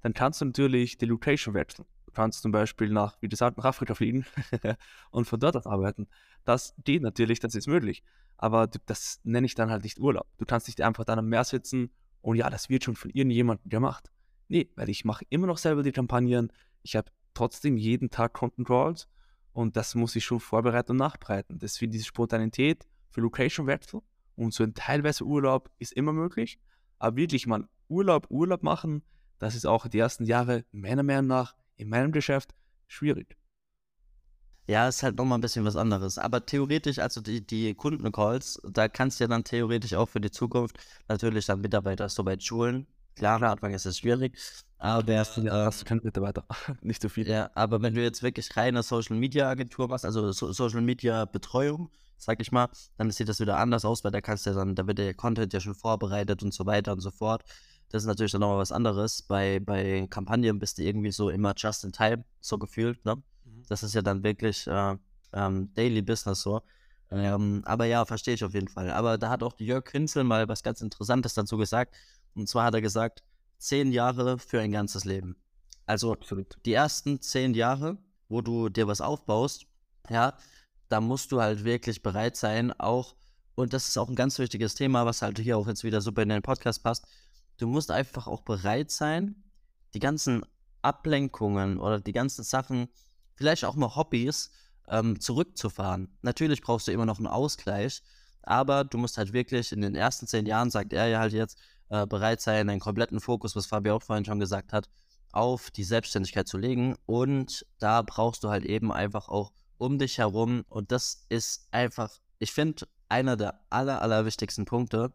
dann 0.01 0.13
kannst 0.13 0.41
du 0.41 0.45
natürlich 0.45 0.97
die 0.97 1.07
Location 1.07 1.55
wechseln. 1.55 1.87
Du 2.05 2.11
kannst 2.11 2.43
zum 2.43 2.51
Beispiel 2.51 2.89
nach, 2.89 3.17
wie 3.21 3.27
gesagt, 3.27 3.57
nach 3.57 3.65
Afrika 3.65 3.95
fliegen 3.95 4.25
und 5.09 5.25
von 5.25 5.39
dort 5.39 5.57
aus 5.57 5.65
arbeiten. 5.65 6.07
Das 6.43 6.75
geht 6.83 7.01
natürlich, 7.01 7.39
das 7.39 7.55
ist 7.55 7.67
möglich. 7.67 8.03
Aber 8.37 8.67
das 8.67 9.19
nenne 9.23 9.47
ich 9.47 9.55
dann 9.55 9.71
halt 9.71 9.83
nicht 9.83 9.99
Urlaub. 9.99 10.27
Du 10.37 10.45
kannst 10.45 10.67
nicht 10.67 10.81
einfach 10.81 11.05
dann 11.05 11.17
am 11.17 11.27
Meer 11.27 11.43
sitzen 11.43 11.89
und 12.21 12.35
ja, 12.35 12.49
das 12.49 12.69
wird 12.69 12.83
schon 12.83 12.95
von 12.95 13.09
irgendjemandem 13.09 13.69
gemacht. 13.69 14.11
Nee, 14.47 14.69
weil 14.75 14.89
ich 14.89 15.05
mache 15.05 15.25
immer 15.29 15.47
noch 15.47 15.57
selber 15.57 15.81
die 15.81 15.91
Kampagnen. 15.91 16.51
Ich 16.83 16.95
habe 16.95 17.09
trotzdem 17.35 17.77
jeden 17.77 18.09
Tag 18.09 18.33
Content 18.33 18.67
Calls 18.67 19.07
und 19.53 19.77
das 19.77 19.93
muss 19.93 20.15
ich 20.15 20.25
schon 20.25 20.39
vorbereiten 20.39 20.93
und 20.93 20.97
nachbereiten. 20.97 21.59
Deswegen 21.59 21.91
diese 21.91 22.05
Spontanität 22.05 22.87
für 23.11 23.21
Location-Wechsel 23.21 24.01
und 24.35 24.53
so 24.53 24.63
ein 24.63 24.73
teilweise 24.73 25.23
Urlaub 25.23 25.69
ist 25.77 25.93
immer 25.93 26.13
möglich. 26.13 26.59
Aber 26.97 27.15
wirklich 27.15 27.45
mal 27.47 27.67
Urlaub, 27.87 28.27
Urlaub 28.29 28.63
machen, 28.63 29.03
das 29.39 29.55
ist 29.55 29.65
auch 29.65 29.87
die 29.87 29.99
ersten 29.99 30.25
Jahre 30.25 30.65
meiner 30.71 31.03
Meinung 31.03 31.27
nach 31.27 31.55
in 31.77 31.89
meinem 31.89 32.11
Geschäft 32.11 32.55
schwierig. 32.87 33.37
Ja, 34.67 34.87
ist 34.87 35.03
halt 35.03 35.17
nochmal 35.17 35.37
ein 35.37 35.41
bisschen 35.41 35.63
was 35.63 35.75
anderes. 35.75 36.17
Aber 36.17 36.43
theoretisch, 36.45 36.97
also 36.97 37.21
die, 37.21 37.45
die 37.45 37.75
Kundencalls, 37.75 38.59
da 38.63 38.87
kannst 38.87 39.19
du 39.19 39.25
ja 39.25 39.27
dann 39.27 39.43
theoretisch 39.43 39.93
auch 39.93 40.09
für 40.09 40.19
die 40.19 40.31
Zukunft 40.31 40.77
natürlich 41.07 41.45
dann 41.45 41.61
Mitarbeiter 41.61 42.09
so 42.09 42.23
bei 42.23 42.39
Schulen. 42.39 42.87
Klar, 43.15 43.41
am 43.41 43.43
Anfang 43.43 43.73
ist 43.73 43.85
es 43.85 43.99
schwierig, 43.99 44.37
aber 44.77 45.13
ja, 45.13 45.21
äh, 45.21 45.49
hast 45.49 45.81
du 45.81 45.85
keine 45.85 46.01
Mitarbeiter, 46.01 46.45
nicht 46.81 47.01
so 47.01 47.09
viel. 47.09 47.27
Ja, 47.27 47.49
aber 47.55 47.81
wenn 47.81 47.93
du 47.93 48.03
jetzt 48.03 48.23
wirklich 48.23 48.55
reine 48.57 48.83
Social 48.83 49.15
Media 49.15 49.49
Agentur 49.49 49.87
machst, 49.87 50.05
also 50.05 50.31
so 50.31 50.51
Social 50.51 50.81
Media 50.81 51.25
Betreuung, 51.25 51.89
sag 52.17 52.41
ich 52.41 52.51
mal, 52.51 52.69
dann 52.97 53.11
sieht 53.11 53.29
das 53.29 53.39
wieder 53.39 53.57
anders 53.57 53.85
aus, 53.85 54.03
weil 54.03 54.11
da 54.11 54.21
kannst 54.21 54.45
du 54.45 54.49
ja 54.51 54.55
dann, 54.57 54.75
da 54.75 54.85
wird 54.87 54.97
der 54.97 55.13
Content 55.13 55.53
ja 55.53 55.59
schon 55.59 55.75
vorbereitet 55.75 56.43
und 56.43 56.53
so 56.53 56.65
weiter 56.65 56.93
und 56.93 56.99
so 56.99 57.11
fort. 57.11 57.43
Das 57.89 58.03
ist 58.03 58.07
natürlich 58.07 58.31
dann 58.31 58.41
nochmal 58.41 58.57
was 58.57 58.71
anderes. 58.71 59.21
Bei, 59.21 59.59
bei 59.59 60.07
Kampagnen 60.09 60.59
bist 60.59 60.77
du 60.77 60.83
irgendwie 60.83 61.11
so 61.11 61.29
immer 61.29 61.53
just 61.55 61.83
in 61.83 61.91
time, 61.91 62.25
so 62.41 62.57
gefühlt. 62.57 63.03
Ne? 63.05 63.15
Mhm. 63.15 63.63
Das 63.69 63.83
ist 63.83 63.93
ja 63.93 64.01
dann 64.01 64.23
wirklich 64.23 64.67
äh, 64.67 64.97
ähm, 65.33 65.73
Daily 65.73 66.01
Business 66.01 66.41
so. 66.41 66.61
Ähm, 67.11 67.61
aber 67.65 67.85
ja, 67.85 68.03
verstehe 68.03 68.33
ich 68.33 68.43
auf 68.43 68.53
jeden 68.53 68.67
Fall. 68.67 68.89
Aber 68.91 69.17
da 69.17 69.29
hat 69.29 69.43
auch 69.43 69.53
Jörg 69.59 69.89
Hinzel 69.91 70.23
mal 70.23 70.47
was 70.47 70.63
ganz 70.63 70.81
Interessantes 70.81 71.35
dazu 71.35 71.57
gesagt. 71.57 71.95
Und 72.35 72.47
zwar 72.47 72.65
hat 72.65 72.73
er 72.73 72.81
gesagt, 72.81 73.23
zehn 73.57 73.91
Jahre 73.91 74.37
für 74.37 74.59
ein 74.59 74.71
ganzes 74.71 75.05
Leben. 75.05 75.37
Also 75.85 76.13
Absolut. 76.13 76.57
die 76.65 76.73
ersten 76.73 77.21
zehn 77.21 77.53
Jahre, 77.53 77.97
wo 78.27 78.41
du 78.41 78.69
dir 78.69 78.87
was 78.87 79.01
aufbaust, 79.01 79.65
ja, 80.09 80.37
da 80.89 81.01
musst 81.01 81.31
du 81.31 81.41
halt 81.41 81.63
wirklich 81.63 82.03
bereit 82.03 82.35
sein, 82.35 82.71
auch, 82.73 83.15
und 83.55 83.73
das 83.73 83.87
ist 83.87 83.97
auch 83.97 84.09
ein 84.09 84.15
ganz 84.15 84.37
wichtiges 84.39 84.75
Thema, 84.75 85.05
was 85.05 85.21
halt 85.21 85.39
hier 85.39 85.57
auch 85.57 85.67
jetzt 85.67 85.83
wieder 85.83 86.01
super 86.01 86.23
in 86.23 86.29
den 86.29 86.41
Podcast 86.41 86.83
passt, 86.83 87.05
du 87.57 87.67
musst 87.67 87.91
einfach 87.91 88.27
auch 88.27 88.41
bereit 88.41 88.91
sein, 88.91 89.43
die 89.93 89.99
ganzen 89.99 90.43
Ablenkungen 90.81 91.79
oder 91.79 91.99
die 91.99 92.11
ganzen 92.11 92.43
Sachen, 92.43 92.89
vielleicht 93.35 93.65
auch 93.65 93.75
mal 93.75 93.95
Hobbys, 93.95 94.51
ähm, 94.87 95.19
zurückzufahren. 95.19 96.15
Natürlich 96.21 96.61
brauchst 96.61 96.87
du 96.87 96.91
immer 96.91 97.05
noch 97.05 97.17
einen 97.17 97.27
Ausgleich, 97.27 98.03
aber 98.43 98.83
du 98.83 98.97
musst 98.97 99.17
halt 99.17 99.33
wirklich 99.33 99.71
in 99.71 99.81
den 99.81 99.95
ersten 99.95 100.27
zehn 100.27 100.45
Jahren, 100.45 100.69
sagt 100.69 100.93
er 100.93 101.07
ja 101.07 101.19
halt 101.19 101.33
jetzt, 101.33 101.57
äh, 101.89 102.05
bereit 102.05 102.41
sein, 102.41 102.69
einen 102.69 102.79
kompletten 102.79 103.19
Fokus, 103.19 103.55
was 103.55 103.65
Fabi 103.65 103.91
auch 103.91 104.01
vorhin 104.01 104.25
schon 104.25 104.39
gesagt 104.39 104.73
hat, 104.73 104.89
auf 105.31 105.71
die 105.71 105.83
Selbstständigkeit 105.83 106.47
zu 106.47 106.57
legen. 106.57 106.95
Und 107.05 107.65
da 107.79 108.01
brauchst 108.01 108.43
du 108.43 108.49
halt 108.49 108.65
eben 108.65 108.91
einfach 108.91 109.27
auch 109.27 109.51
um 109.77 109.99
dich 109.99 110.17
herum. 110.17 110.63
Und 110.69 110.91
das 110.91 111.25
ist 111.29 111.67
einfach, 111.71 112.19
ich 112.39 112.51
finde, 112.51 112.87
einer 113.09 113.35
der 113.37 113.59
aller, 113.69 114.01
aller 114.01 114.25
wichtigsten 114.25 114.65
Punkte. 114.65 115.11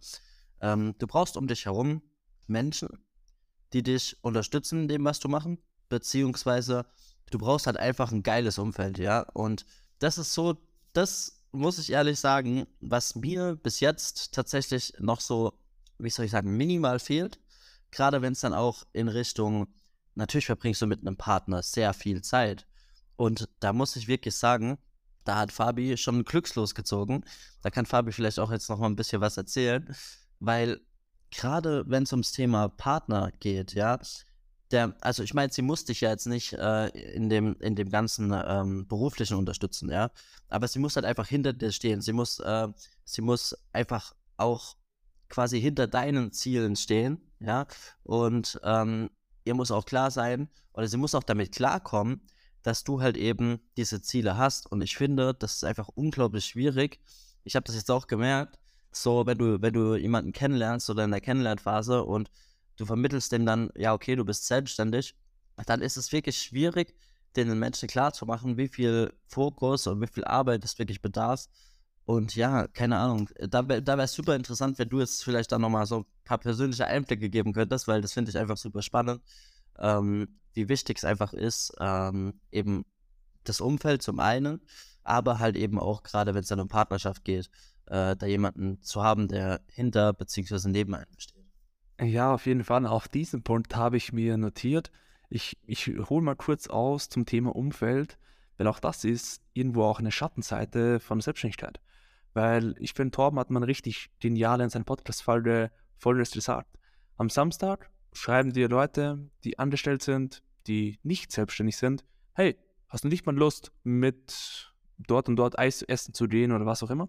Ähm, 0.60 0.94
du 0.98 1.06
brauchst 1.06 1.36
um 1.36 1.46
dich 1.46 1.64
herum 1.64 2.02
Menschen, 2.46 2.88
die 3.72 3.82
dich 3.82 4.16
unterstützen 4.22 4.82
in 4.82 4.88
dem, 4.88 5.04
was 5.04 5.20
du 5.20 5.28
machen, 5.28 5.58
beziehungsweise 5.88 6.86
du 7.30 7.38
brauchst 7.38 7.66
halt 7.66 7.76
einfach 7.76 8.12
ein 8.12 8.22
geiles 8.22 8.58
Umfeld, 8.58 8.98
ja. 8.98 9.20
Und 9.32 9.64
das 9.98 10.18
ist 10.18 10.34
so, 10.34 10.56
das 10.92 11.44
muss 11.52 11.78
ich 11.78 11.90
ehrlich 11.90 12.20
sagen, 12.20 12.66
was 12.80 13.14
mir 13.14 13.56
bis 13.56 13.80
jetzt 13.80 14.34
tatsächlich 14.34 14.94
noch 14.98 15.20
so, 15.20 15.52
wie 16.02 16.10
soll 16.10 16.26
ich 16.26 16.30
sagen, 16.30 16.56
minimal 16.56 16.98
fehlt. 16.98 17.40
Gerade 17.90 18.22
wenn 18.22 18.32
es 18.32 18.40
dann 18.40 18.54
auch 18.54 18.84
in 18.92 19.08
Richtung, 19.08 19.68
natürlich 20.14 20.46
verbringst 20.46 20.82
du 20.82 20.86
mit 20.86 21.00
einem 21.00 21.16
Partner 21.16 21.62
sehr 21.62 21.92
viel 21.92 22.22
Zeit. 22.22 22.66
Und 23.16 23.48
da 23.60 23.72
muss 23.72 23.96
ich 23.96 24.08
wirklich 24.08 24.36
sagen, 24.36 24.78
da 25.24 25.36
hat 25.36 25.52
Fabi 25.52 25.96
schon 25.96 26.24
glückslos 26.24 26.74
gezogen. 26.74 27.24
Da 27.62 27.70
kann 27.70 27.86
Fabi 27.86 28.12
vielleicht 28.12 28.38
auch 28.38 28.50
jetzt 28.50 28.68
noch 28.68 28.78
mal 28.78 28.86
ein 28.86 28.96
bisschen 28.96 29.20
was 29.20 29.36
erzählen, 29.36 29.94
weil 30.38 30.80
gerade 31.30 31.84
wenn 31.86 32.04
es 32.04 32.12
ums 32.12 32.32
Thema 32.32 32.68
Partner 32.68 33.30
geht, 33.38 33.74
ja, 33.74 33.98
der, 34.70 34.94
also 35.00 35.22
ich 35.22 35.34
meine, 35.34 35.52
sie 35.52 35.62
muss 35.62 35.84
dich 35.84 36.00
ja 36.00 36.10
jetzt 36.10 36.26
nicht 36.26 36.52
äh, 36.52 36.88
in, 36.88 37.28
dem, 37.28 37.56
in 37.60 37.74
dem 37.74 37.90
ganzen 37.90 38.32
ähm, 38.32 38.86
beruflichen 38.86 39.36
unterstützen, 39.36 39.90
ja. 39.90 40.10
Aber 40.48 40.68
sie 40.68 40.78
muss 40.78 40.96
halt 40.96 41.06
einfach 41.06 41.26
hinter 41.26 41.52
dir 41.52 41.72
stehen. 41.72 42.00
Sie 42.00 42.12
muss, 42.12 42.38
äh, 42.38 42.68
sie 43.04 43.22
muss 43.22 43.56
einfach 43.72 44.14
auch 44.36 44.76
quasi 45.30 45.60
hinter 45.60 45.86
deinen 45.86 46.32
Zielen 46.32 46.76
stehen, 46.76 47.20
ja. 47.38 47.66
Und 48.02 48.60
ähm, 48.62 49.08
ihr 49.44 49.54
muss 49.54 49.70
auch 49.70 49.86
klar 49.86 50.10
sein, 50.10 50.48
oder 50.74 50.86
sie 50.86 50.98
muss 50.98 51.14
auch 51.14 51.22
damit 51.22 51.54
klarkommen, 51.54 52.20
dass 52.62 52.84
du 52.84 53.00
halt 53.00 53.16
eben 53.16 53.60
diese 53.76 54.02
Ziele 54.02 54.36
hast. 54.36 54.70
Und 54.70 54.82
ich 54.82 54.96
finde, 54.96 55.32
das 55.32 55.54
ist 55.54 55.64
einfach 55.64 55.88
unglaublich 55.88 56.44
schwierig. 56.44 57.00
Ich 57.44 57.56
habe 57.56 57.64
das 57.64 57.76
jetzt 57.76 57.90
auch 57.90 58.06
gemerkt, 58.06 58.58
so 58.92 59.24
wenn 59.26 59.38
du, 59.38 59.62
wenn 59.62 59.72
du 59.72 59.96
jemanden 59.96 60.32
kennenlernst 60.32 60.90
oder 60.90 61.04
in 61.04 61.10
der 61.10 61.20
Kennenlernphase 61.20 62.04
und 62.04 62.30
du 62.76 62.84
vermittelst 62.84 63.32
dem 63.32 63.46
dann, 63.46 63.70
ja, 63.76 63.94
okay, 63.94 64.16
du 64.16 64.24
bist 64.24 64.46
selbstständig, 64.46 65.14
dann 65.66 65.80
ist 65.80 65.96
es 65.96 66.12
wirklich 66.12 66.38
schwierig, 66.38 66.94
den 67.36 67.58
Menschen 67.58 67.88
klarzumachen, 67.88 68.56
wie 68.56 68.68
viel 68.68 69.12
Fokus 69.26 69.86
und 69.86 70.00
wie 70.00 70.06
viel 70.06 70.24
Arbeit 70.24 70.64
es 70.64 70.78
wirklich 70.78 71.00
bedarf. 71.00 71.46
Und 72.10 72.34
ja, 72.34 72.66
keine 72.66 72.96
Ahnung, 72.96 73.30
da, 73.38 73.62
da 73.62 73.92
wäre 73.96 74.02
es 74.02 74.14
super 74.14 74.34
interessant, 74.34 74.80
wenn 74.80 74.88
du 74.88 74.98
jetzt 74.98 75.22
vielleicht 75.22 75.52
dann 75.52 75.60
nochmal 75.60 75.86
so 75.86 76.00
ein 76.00 76.04
paar 76.24 76.38
persönliche 76.38 76.88
Einblicke 76.88 77.30
geben 77.30 77.52
könntest, 77.52 77.86
weil 77.86 78.00
das 78.00 78.14
finde 78.14 78.32
ich 78.32 78.36
einfach 78.36 78.56
super 78.56 78.82
spannend, 78.82 79.22
ähm, 79.78 80.26
wie 80.52 80.68
wichtig 80.68 80.98
es 80.98 81.04
einfach 81.04 81.32
ist, 81.32 81.72
ähm, 81.78 82.40
eben 82.50 82.84
das 83.44 83.60
Umfeld 83.60 84.02
zum 84.02 84.18
einen, 84.18 84.60
aber 85.04 85.38
halt 85.38 85.56
eben 85.56 85.78
auch 85.78 86.02
gerade, 86.02 86.34
wenn 86.34 86.40
es 86.40 86.48
dann 86.48 86.58
um 86.58 86.66
Partnerschaft 86.66 87.22
geht, 87.22 87.48
äh, 87.86 88.16
da 88.16 88.26
jemanden 88.26 88.82
zu 88.82 89.04
haben, 89.04 89.28
der 89.28 89.60
hinter 89.68 90.12
bzw. 90.12 90.68
neben 90.68 90.96
einem 90.96 91.16
steht. 91.16 91.46
Ja, 92.00 92.34
auf 92.34 92.44
jeden 92.44 92.64
Fall. 92.64 92.88
Auch 92.88 93.06
diesen 93.06 93.44
Punkt 93.44 93.76
habe 93.76 93.98
ich 93.98 94.12
mir 94.12 94.36
notiert. 94.36 94.90
Ich, 95.28 95.58
ich 95.64 95.86
hole 95.86 96.24
mal 96.24 96.34
kurz 96.34 96.66
aus 96.66 97.08
zum 97.08 97.24
Thema 97.24 97.54
Umfeld, 97.54 98.18
weil 98.56 98.66
auch 98.66 98.80
das 98.80 99.04
ist 99.04 99.42
irgendwo 99.52 99.84
auch 99.84 100.00
eine 100.00 100.10
Schattenseite 100.10 100.98
von 100.98 101.20
Selbstständigkeit. 101.20 101.78
Weil 102.32 102.74
ich 102.78 102.94
finde, 102.94 103.10
Torben 103.10 103.38
hat 103.38 103.50
man 103.50 103.62
richtig 103.62 104.10
genial 104.20 104.60
in 104.60 104.70
seinem 104.70 104.84
Podcast-Folge 104.84 105.70
Folgendes 105.98 106.30
gesagt. 106.30 106.78
Am 107.16 107.28
Samstag 107.28 107.90
schreiben 108.12 108.52
dir 108.52 108.68
Leute, 108.68 109.30
die 109.44 109.58
angestellt 109.58 110.02
sind, 110.02 110.42
die 110.66 110.98
nicht 111.02 111.32
selbstständig 111.32 111.76
sind, 111.76 112.04
hey, 112.34 112.56
hast 112.88 113.04
du 113.04 113.08
nicht 113.08 113.26
mal 113.26 113.36
Lust, 113.36 113.72
mit 113.82 114.72
dort 114.98 115.28
und 115.28 115.36
dort 115.36 115.58
Eis 115.58 115.82
essen 115.82 116.14
zu 116.14 116.28
gehen 116.28 116.52
oder 116.52 116.66
was 116.66 116.82
auch 116.82 116.90
immer? 116.90 117.08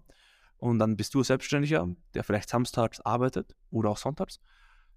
Und 0.58 0.78
dann 0.78 0.96
bist 0.96 1.14
du 1.14 1.22
Selbstständiger, 1.22 1.88
der 2.14 2.24
vielleicht 2.24 2.48
samstags 2.48 3.00
arbeitet 3.00 3.56
oder 3.70 3.90
auch 3.90 3.96
sonntags 3.96 4.38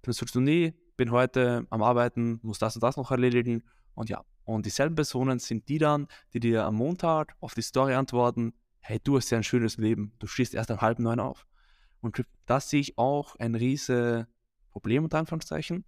dann 0.05 0.13
sagst 0.13 0.36
du, 0.36 0.39
nee, 0.39 0.74
bin 0.98 1.12
heute 1.12 1.65
am 1.70 1.82
Arbeiten, 1.82 2.39
muss 2.44 2.60
das 2.60 2.75
und 2.75 2.84
das 2.84 2.98
noch 2.98 3.12
erledigen. 3.12 3.63
Und 3.96 4.10
ja, 4.10 4.24
und 4.44 4.65
dieselben 4.65 4.96
Personen 4.96 5.39
sind 5.39 5.67
die 5.67 5.77
dann, 5.77 6.08
die 6.34 6.39
dir 6.39 6.65
am 6.65 6.75
Montag 6.75 7.36
auf 7.39 7.53
die 7.53 7.62
Story 7.62 7.94
antworten, 7.94 8.53
hey, 8.88 9.00
du 9.04 9.18
hast 9.18 9.30
ja 9.30 9.38
ein 9.38 9.44
schönes 9.44 9.77
Leben, 9.77 10.13
du 10.20 10.27
stehst 10.27 10.54
erst 10.54 10.72
um 10.72 10.82
halb 10.82 11.00
neun 11.00 11.20
auf. 11.20 11.46
Und 12.01 12.24
das 12.46 12.70
sehe 12.70 12.82
ich 12.82 12.98
auch 12.98 13.36
ein 13.38 13.56
riese 13.56 14.27
Problem 14.72 15.06
unter 15.06 15.18
Anführungszeichen, 15.18 15.86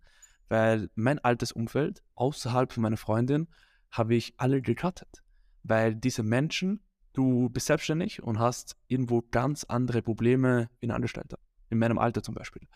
weil 0.50 0.90
mein 0.96 1.20
altes 1.20 1.52
Umfeld, 1.52 2.02
außerhalb 2.16 2.72
von 2.74 2.84
meiner 2.84 2.98
Freundin, 2.98 3.48
habe 3.92 4.16
ich 4.16 4.34
alle 4.38 4.62
gecuttet. 4.62 5.24
Weil 5.64 5.96
diese 5.96 6.24
Menschen, 6.24 6.82
du 7.14 7.50
bist 7.50 7.68
selbstständig 7.68 8.24
und 8.24 8.40
hast 8.40 8.78
irgendwo 8.88 9.22
ganz 9.22 9.64
andere 9.66 10.02
Probleme 10.02 10.70
ein 10.82 10.92
Angestellter. 10.92 11.40
In 11.70 11.80
meinem 11.80 11.98
Alter 11.98 12.24
zum 12.24 12.34
Beispiel 12.34 12.68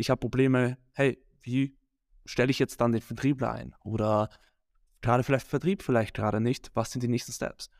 ich 0.00 0.10
habe 0.10 0.18
Probleme, 0.18 0.78
hey, 0.92 1.22
wie 1.42 1.76
stelle 2.24 2.50
ich 2.50 2.58
jetzt 2.58 2.80
dann 2.80 2.92
den 2.92 3.02
Vertriebler 3.02 3.52
ein? 3.52 3.74
Oder 3.84 4.30
gerade 5.02 5.22
vielleicht 5.22 5.46
Vertrieb 5.46 5.82
vielleicht 5.82 6.14
gerade 6.14 6.40
nicht, 6.40 6.70
was 6.74 6.90
sind 6.90 7.02
die 7.02 7.08
nächsten 7.08 7.32
Steps? 7.32 7.70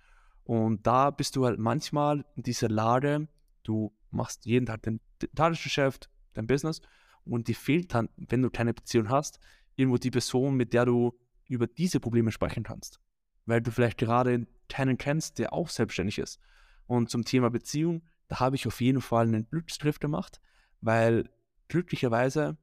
Und 0.50 0.84
da 0.84 1.10
bist 1.12 1.36
du 1.36 1.46
halt 1.46 1.60
manchmal 1.60 2.24
in 2.34 2.42
dieser 2.42 2.68
Lage, 2.68 3.28
du 3.62 3.96
machst 4.10 4.46
jeden 4.46 4.66
Tag 4.66 4.82
dein 4.82 4.98
Tagesgeschäft, 5.36 6.10
dein 6.32 6.48
Business 6.48 6.80
und 7.24 7.46
dir 7.46 7.54
fehlt 7.54 7.94
dann, 7.94 8.08
wenn 8.16 8.42
du 8.42 8.50
keine 8.50 8.74
Beziehung 8.74 9.10
hast, 9.10 9.38
irgendwo 9.76 9.96
die 9.96 10.10
Person, 10.10 10.56
mit 10.56 10.72
der 10.72 10.86
du 10.86 11.16
über 11.46 11.68
diese 11.68 12.00
Probleme 12.00 12.32
sprechen 12.32 12.64
kannst. 12.64 12.98
Weil 13.46 13.60
du 13.60 13.70
vielleicht 13.70 13.96
gerade 13.96 14.48
keinen 14.68 14.98
kennst, 14.98 15.38
der 15.38 15.52
auch 15.52 15.68
selbstständig 15.68 16.18
ist. 16.18 16.40
Und 16.88 17.10
zum 17.10 17.24
Thema 17.24 17.50
Beziehung, 17.50 18.02
da 18.26 18.40
habe 18.40 18.56
ich 18.56 18.66
auf 18.66 18.80
jeden 18.80 19.02
Fall 19.02 19.28
einen 19.28 19.48
Glücksgriff 19.50 20.00
gemacht, 20.00 20.40
weil 20.80 21.30
glücklicherweise 21.68 22.58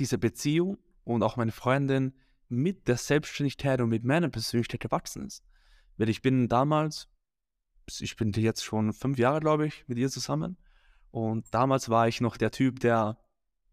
diese 0.00 0.18
Beziehung 0.18 0.76
und 1.04 1.22
auch 1.22 1.36
meine 1.36 1.52
Freundin 1.52 2.14
mit 2.48 2.88
der 2.88 2.96
Selbstständigkeit 2.96 3.80
und 3.80 3.90
mit 3.90 4.02
meiner 4.02 4.28
Persönlichkeit 4.28 4.80
gewachsen 4.80 5.24
ist. 5.24 5.44
Weil 5.96 6.08
ich 6.08 6.22
bin 6.22 6.48
damals, 6.48 7.08
ich 8.00 8.16
bin 8.16 8.32
jetzt 8.32 8.64
schon 8.64 8.92
fünf 8.92 9.18
Jahre, 9.18 9.40
glaube 9.40 9.66
ich, 9.66 9.84
mit 9.86 9.98
ihr 9.98 10.10
zusammen. 10.10 10.56
Und 11.10 11.52
damals 11.54 11.88
war 11.88 12.08
ich 12.08 12.20
noch 12.20 12.36
der 12.36 12.50
Typ, 12.50 12.80
der 12.80 13.18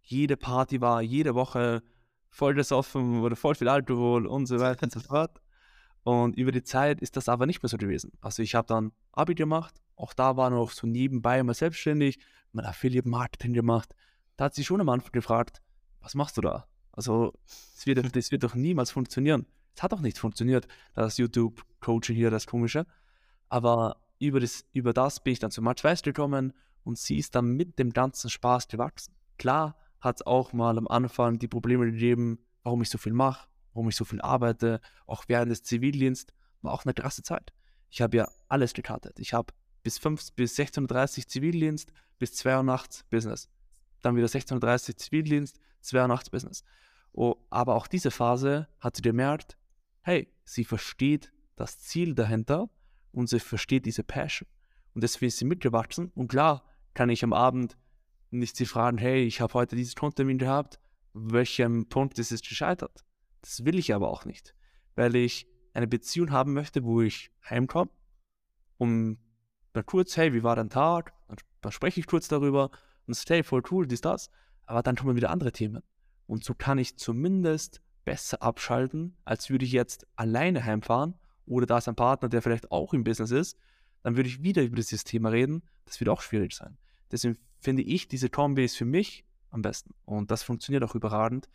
jede 0.01 0.37
Party 0.37 0.81
war, 0.81 1.01
jede 1.01 1.35
Woche 1.35 1.83
voll 2.29 2.59
offen 2.59 3.21
oder 3.21 3.35
voll 3.35 3.55
viel 3.55 3.69
Alkohol 3.69 4.25
und 4.25 4.45
so 4.45 4.59
weiter 4.59 4.83
und 4.83 4.91
so 4.91 4.99
fort. 4.99 5.41
Und 6.03 6.35
über 6.35 6.51
die 6.51 6.63
Zeit 6.63 7.01
ist 7.01 7.15
das 7.15 7.29
aber 7.29 7.45
nicht 7.45 7.63
mehr 7.63 7.69
so 7.69 7.77
gewesen. 7.77 8.11
Also 8.21 8.43
ich 8.43 8.55
habe 8.55 8.67
dann 8.67 8.91
Abi 9.13 9.35
gemacht, 9.35 9.81
auch 9.95 10.13
da 10.13 10.35
war 10.35 10.49
noch 10.49 10.71
so 10.71 10.87
nebenbei 10.87 11.41
mal 11.43 11.53
selbstständig, 11.53 12.19
mein 12.51 12.65
Affiliate 12.65 13.07
Marketing 13.07 13.53
gemacht, 13.53 13.95
da 14.35 14.45
hat 14.45 14.55
sie 14.55 14.65
schon 14.65 14.81
am 14.81 14.89
Anfang 14.89 15.11
gefragt, 15.11 15.61
was 16.01 16.15
machst 16.15 16.37
du 16.37 16.41
da? 16.41 16.67
Also, 16.91 17.33
das 17.45 17.85
wird, 17.85 18.15
das 18.15 18.31
wird 18.31 18.43
doch 18.43 18.55
niemals 18.55 18.91
funktionieren. 18.91 19.47
Es 19.75 19.81
hat 19.81 19.93
auch 19.93 20.01
nicht 20.01 20.19
funktioniert, 20.19 20.67
das 20.93 21.17
YouTube-Coaching 21.83 22.15
hier, 22.15 22.31
das 22.31 22.47
Komische. 22.47 22.85
Aber 23.49 23.97
über 24.19 24.39
das, 24.39 24.65
über 24.73 24.93
das 24.93 25.23
bin 25.23 25.33
ich 25.33 25.39
dann 25.39 25.51
zu 25.51 25.61
Match 25.61 25.83
Weiß 25.83 26.01
gekommen 26.01 26.53
und 26.83 26.97
sie 26.97 27.17
ist 27.17 27.35
dann 27.35 27.55
mit 27.55 27.79
dem 27.79 27.91
ganzen 27.91 28.29
Spaß 28.29 28.67
gewachsen. 28.67 29.13
Klar 29.37 29.75
hat 29.99 30.17
es 30.17 30.25
auch 30.25 30.53
mal 30.53 30.77
am 30.77 30.87
Anfang 30.87 31.39
die 31.39 31.47
Probleme 31.47 31.85
gegeben, 31.85 32.39
warum 32.63 32.81
ich 32.81 32.89
so 32.89 32.97
viel 32.97 33.13
mache, 33.13 33.47
warum 33.73 33.89
ich 33.89 33.95
so 33.95 34.05
viel 34.05 34.21
arbeite, 34.21 34.81
auch 35.05 35.25
während 35.27 35.51
des 35.51 35.63
Zivildienstes, 35.63 36.35
war 36.61 36.73
auch 36.73 36.85
eine 36.85 36.93
krasse 36.93 37.23
Zeit. 37.23 37.53
Ich 37.89 38.01
habe 38.01 38.17
ja 38.17 38.27
alles 38.47 38.73
gekartet. 38.73 39.19
Ich 39.19 39.33
habe 39.33 39.53
bis 39.83 39.97
5 39.97 40.33
bis 40.33 40.57
16.30 40.57 41.19
Uhr 41.19 41.27
Zivildienst, 41.27 41.93
bis 42.17 42.33
2 42.35 42.57
Uhr 42.57 42.63
nachts 42.63 43.03
Business 43.09 43.49
dann 44.03 44.15
wieder 44.15 44.27
16.30 44.27 44.89
Uhr 44.89 44.97
Zivildienst, 44.97 45.59
2 45.81 46.07
business 46.31 46.63
Oh, 47.13 47.35
aber 47.49 47.75
auch 47.75 47.87
diese 47.87 48.09
Phase 48.09 48.67
hat 48.79 48.95
sie 48.95 49.03
gemerkt, 49.03 49.57
hey, 50.01 50.33
sie 50.45 50.63
versteht 50.63 51.31
das 51.63 51.79
Ziel 51.79 52.13
dahinter 52.13 52.69
und 53.13 53.29
sie 53.29 53.39
versteht 53.39 53.85
diese 53.85 54.03
Passion. 54.03 54.49
Und 54.93 55.01
deswegen 55.03 55.29
ist 55.29 55.37
sie 55.37 55.45
mitgewachsen. 55.45 56.11
Und 56.13 56.27
klar 56.27 56.63
kann 56.93 57.09
ich 57.09 57.23
am 57.23 57.33
Abend 57.33 57.77
nicht 58.31 58.57
sie 58.57 58.65
fragen, 58.65 58.97
hey, 58.97 59.23
ich 59.23 59.39
habe 59.41 59.53
heute 59.53 59.75
diesen 59.75 59.95
Tontermin 59.95 60.37
gehabt, 60.37 60.79
welchem 61.13 61.87
Punkt 61.87 62.19
ist 62.19 62.31
es 62.31 62.41
gescheitert? 62.41 63.05
Das 63.41 63.63
will 63.63 63.77
ich 63.79 63.93
aber 63.93 64.09
auch 64.09 64.25
nicht, 64.25 64.55
weil 64.95 65.15
ich 65.15 65.47
eine 65.73 65.87
Beziehung 65.87 66.31
haben 66.31 66.53
möchte, 66.53 66.83
wo 66.83 67.01
ich 67.01 67.31
heimkomme 67.49 67.91
und 68.77 69.19
dann 69.73 69.85
kurz, 69.85 70.17
hey, 70.17 70.33
wie 70.33 70.43
war 70.43 70.55
dein 70.55 70.69
Tag? 70.69 71.13
Dann, 71.27 71.37
dann 71.61 71.71
spreche 71.71 71.99
ich 71.99 72.07
kurz 72.07 72.27
darüber 72.27 72.71
und 73.07 73.13
sage, 73.13 73.35
hey, 73.35 73.43
voll 73.43 73.63
cool, 73.71 73.87
dies, 73.87 74.01
das. 74.01 74.29
Aber 74.65 74.83
dann 74.83 74.95
kommen 74.95 75.15
wieder 75.15 75.29
andere 75.29 75.51
Themen. 75.51 75.83
Und 76.27 76.43
so 76.43 76.53
kann 76.53 76.77
ich 76.77 76.97
zumindest 76.97 77.81
besser 78.05 78.41
abschalten, 78.41 79.15
als 79.25 79.49
würde 79.49 79.65
ich 79.65 79.71
jetzt 79.71 80.07
alleine 80.15 80.63
heimfahren 80.63 81.15
oder 81.45 81.65
da 81.65 81.77
ist 81.77 81.87
ein 81.87 81.95
Partner, 81.95 82.29
der 82.29 82.41
vielleicht 82.41 82.71
auch 82.71 82.93
im 82.93 83.03
Business 83.03 83.31
ist, 83.31 83.57
dann 84.01 84.15
würde 84.15 84.29
ich 84.29 84.43
wieder 84.43 84.63
über 84.63 84.75
dieses 84.75 85.03
Thema 85.03 85.29
reden. 85.29 85.63
Das 85.85 85.99
wird 85.99 86.09
auch 86.09 86.21
schwierig 86.21 86.53
sein. 86.53 86.77
Deswegen 87.11 87.37
finde 87.59 87.83
ich, 87.83 88.07
diese 88.07 88.29
Kombi 88.29 88.67
für 88.67 88.85
mich 88.85 89.25
am 89.49 89.61
besten. 89.61 89.93
Und 90.05 90.31
das 90.31 90.43
funktioniert 90.43 90.83
auch 90.83 90.95
überragend. 90.95 91.47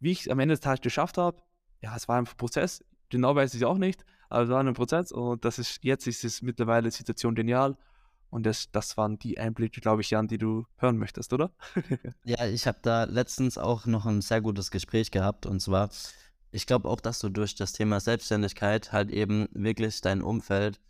Wie 0.00 0.10
ich 0.10 0.22
es 0.22 0.28
am 0.28 0.40
Ende 0.40 0.54
des 0.54 0.60
Tages 0.60 0.80
geschafft 0.80 1.18
habe, 1.18 1.42
ja, 1.80 1.94
es 1.94 2.08
war 2.08 2.18
ein 2.18 2.24
Prozess. 2.24 2.84
Genau 3.08 3.34
weiß 3.34 3.54
ich 3.54 3.64
auch 3.64 3.78
nicht, 3.78 4.04
aber 4.30 4.44
es 4.44 4.48
war 4.50 4.60
ein 4.62 4.74
Prozess. 4.74 5.12
Und 5.12 5.44
das 5.44 5.58
ist, 5.58 5.84
jetzt 5.84 6.06
ist 6.06 6.24
es 6.24 6.42
mittlerweile 6.42 6.90
Situation 6.90 7.34
genial. 7.34 7.76
Und 8.30 8.46
das, 8.46 8.70
das 8.72 8.96
waren 8.96 9.18
die 9.18 9.38
Einblicke, 9.38 9.82
glaube 9.82 10.00
ich, 10.00 10.10
Jan, 10.10 10.26
die 10.26 10.38
du 10.38 10.64
hören 10.78 10.96
möchtest, 10.96 11.34
oder? 11.34 11.52
ja, 12.24 12.46
ich 12.46 12.66
habe 12.66 12.78
da 12.80 13.04
letztens 13.04 13.58
auch 13.58 13.84
noch 13.84 14.06
ein 14.06 14.22
sehr 14.22 14.40
gutes 14.40 14.70
Gespräch 14.70 15.10
gehabt. 15.10 15.44
Und 15.44 15.60
zwar, 15.60 15.90
ich 16.52 16.66
glaube 16.66 16.88
auch, 16.88 17.00
dass 17.00 17.18
du 17.18 17.30
durch 17.30 17.54
das 17.54 17.72
Thema 17.72 17.98
Selbstständigkeit 17.98 18.92
halt 18.92 19.10
eben 19.10 19.48
wirklich 19.52 20.00
dein 20.02 20.22
Umfeld, 20.22 20.80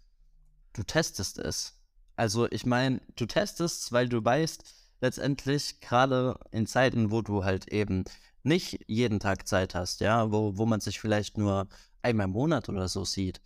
du 0.73 0.83
testest 0.83 1.39
es. 1.39 1.79
Also 2.17 2.51
ich 2.51 2.67
meine, 2.67 3.01
du 3.17 3.27
testest, 3.27 3.93
weil 3.93 4.09
du 4.09 4.23
weißt, 4.25 4.65
letztendlich 5.01 5.81
gerade 5.81 6.39
in 6.51 6.67
Zeiten, 6.67 7.11
wo 7.11 7.23
du 7.23 7.45
halt 7.45 7.69
eben 7.69 8.05
nicht 8.43 8.81
jeden 8.89 9.21
Tag 9.21 9.47
Zeit 9.47 9.75
hast, 9.75 10.01
ja, 10.01 10.33
wo, 10.33 10.57
wo 10.59 10.67
man 10.67 10.81
sich 10.81 11.01
vielleicht 11.01 11.39
nur 11.39 11.69
einmal 12.03 12.27
im 12.27 12.33
Monat 12.33 12.69
oder 12.69 12.89
so 12.89 13.05
sieht, 13.05 13.41